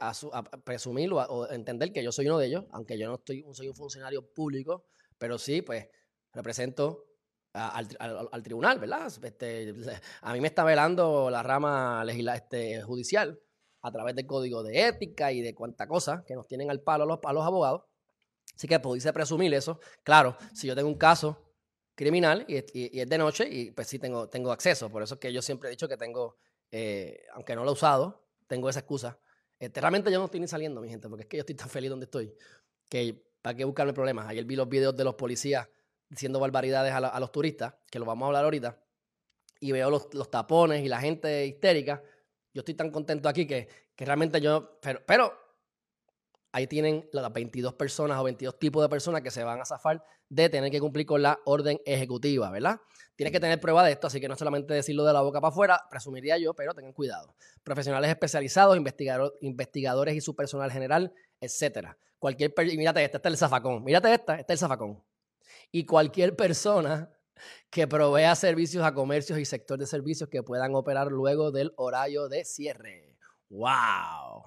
presumir 0.64 1.12
o, 1.14 1.50
entender 1.50 1.92
que 1.92 2.04
yo 2.04 2.12
soy 2.12 2.28
uno 2.28 2.38
de 2.38 2.48
ellos, 2.48 2.66
aunque 2.72 2.98
yo 2.98 3.08
no 3.08 3.16
estoy, 3.16 3.46
soy 3.54 3.70
un 3.70 3.76
funcionario 3.76 4.34
público, 4.34 4.86
pero 5.18 5.38
sí 5.38 5.62
pues 5.62 5.88
represento 6.34 7.06
al, 7.54 8.44
tribunal, 8.44 8.80
¿verdad? 8.80 9.12
Este, 9.24 9.74
a 10.22 10.34
mí 10.34 10.42
me 10.42 10.48
está 10.48 10.64
velando 10.64 11.30
la 11.30 11.42
rama 11.42 12.04
este, 12.34 12.82
judicial 12.82 13.40
a 13.82 13.92
través 13.92 14.16
del 14.16 14.26
código 14.26 14.64
de 14.64 14.88
ética 14.88 15.32
y 15.32 15.42
de 15.42 15.54
cuánta 15.54 15.88
cosa 15.88 16.24
que 16.26 16.36
nos 16.36 16.48
tienen 16.48 16.70
al 16.70 16.82
palo 16.82 17.06
los, 17.06 17.20
a 17.24 17.34
los 17.34 17.46
abogados. 17.46 17.84
Así 18.56 18.68
que 18.68 18.80
pudiese 18.80 19.12
presumir 19.14 19.54
eso. 19.54 19.80
Claro, 20.04 20.38
si 20.54 20.68
yo 20.68 20.76
tengo 20.76 20.90
un 20.90 20.98
caso 20.98 21.54
criminal 21.94 22.46
y, 22.48 22.58
es 22.58 23.10
de 23.10 23.18
noche 23.18 23.48
y 23.50 23.72
pues 23.72 23.88
sí 23.88 24.00
tengo, 24.00 24.28
tengo 24.28 24.52
acceso. 24.52 24.90
Por 24.90 25.04
eso 25.04 25.16
es 25.16 25.20
que 25.20 25.32
yo 25.32 25.42
siempre 25.42 25.70
he 25.70 25.72
dicho 25.72 25.88
que 25.88 25.98
tengo, 25.98 26.38
eh, 26.72 27.26
aunque 27.34 27.56
no 27.56 27.64
lo 27.64 27.72
he 27.72 27.74
usado, 27.74 28.25
tengo 28.48 28.70
esa 28.70 28.80
excusa. 28.80 29.20
Este, 29.60 29.80
realmente 29.80 30.12
yo 30.12 30.20
no 30.20 30.26
estoy 30.26 30.40
ni 30.40 30.48
saliendo, 30.48 30.82
mi 30.82 30.90
gente, 30.90 31.08
porque 31.08 31.24
es 31.24 31.30
que 31.30 31.38
yo 31.38 31.42
estoy 31.42 31.56
tan 31.56 31.70
feliz 31.70 31.90
donde 31.90 32.06
estoy 32.06 32.36
que 32.90 33.26
para 33.42 33.56
qué 33.56 33.64
buscarme 33.64 33.94
problemas. 33.94 34.28
Ayer 34.28 34.44
vi 34.46 34.56
los 34.56 34.68
videos 34.68 34.96
de 34.96 35.04
los 35.04 35.16
policías 35.16 35.68
diciendo 36.10 36.40
barbaridades 36.40 36.94
a, 36.94 37.20
los 37.20 37.32
turistas, 37.32 37.74
que 37.90 38.00
lo 38.00 38.06
vamos 38.06 38.26
a 38.26 38.28
hablar 38.28 38.44
ahorita, 38.44 38.80
y 39.60 39.72
veo 39.72 39.90
los, 39.90 40.32
tapones 40.32 40.84
y 40.84 40.90
la 40.90 41.00
gente 41.00 41.46
histérica. 41.46 42.04
Yo 42.54 42.62
estoy 42.62 42.74
tan 42.74 42.92
contento 42.92 43.28
aquí 43.28 43.46
que, 43.48 43.68
que 43.96 44.06
realmente 44.06 44.40
yo, 44.40 44.80
pero, 44.82 45.02
pero 45.06 45.45
ahí 46.56 46.68
tienen 46.68 47.06
las 47.12 47.34
22 47.34 47.74
personas 47.74 48.18
o 48.18 48.24
22 48.24 48.58
tipos 48.58 48.82
de 48.82 48.88
personas 48.88 49.22
que 49.22 49.30
se 49.30 49.44
van 49.44 49.60
a 49.60 49.66
zafar 49.66 50.02
de 50.30 50.48
tener 50.48 50.72
que 50.72 50.80
cumplir 50.80 51.06
con 51.06 51.22
la 51.22 51.38
orden 51.44 51.82
ejecutiva, 51.86 52.50
¿verdad? 52.50 52.80
Tienes 53.18 53.34
que 53.34 53.42
tener 53.42 53.60
prueba 53.60 53.84
de 53.84 53.92
esto, 53.92 54.08
así 54.08 54.22
que 54.22 54.30
no 54.30 54.38
solamente 54.38 54.74
decirlo 54.74 55.04
de 55.04 55.12
la 55.12 55.20
boca 55.20 55.42
para 55.42 55.52
afuera, 55.52 55.84
presumiría 55.90 56.38
yo, 56.38 56.54
pero 56.54 56.74
tengan 56.74 56.94
cuidado. 56.94 57.36
Profesionales 57.62 58.10
especializados, 58.10 58.78
investigadores 59.42 60.16
y 60.16 60.22
su 60.22 60.34
personal 60.34 60.72
general, 60.72 61.14
etcétera. 61.42 61.98
Cualquier, 62.20 62.54
mírate 62.78 63.04
esta, 63.04 63.18
este 63.18 63.28
es 63.28 63.34
el 63.34 63.38
zafacón. 63.38 63.84
Mírate 63.84 64.14
esta, 64.14 64.36
este 64.36 64.54
es 64.54 64.62
el 64.62 64.66
zafacón. 64.66 65.04
Y 65.74 65.86
cualquier 65.86 66.38
persona 66.38 67.12
que 67.70 67.86
provea 67.86 68.34
servicios 68.34 68.86
a 68.86 68.94
comercios 68.94 69.40
y 69.40 69.44
sector 69.44 69.78
de 69.78 69.88
servicios 69.88 70.30
que 70.30 70.42
puedan 70.42 70.74
operar 70.74 71.12
luego 71.12 71.52
del 71.52 71.74
horario 71.76 72.30
de 72.30 72.46
cierre. 72.46 73.18
¡Wow! 73.50 74.46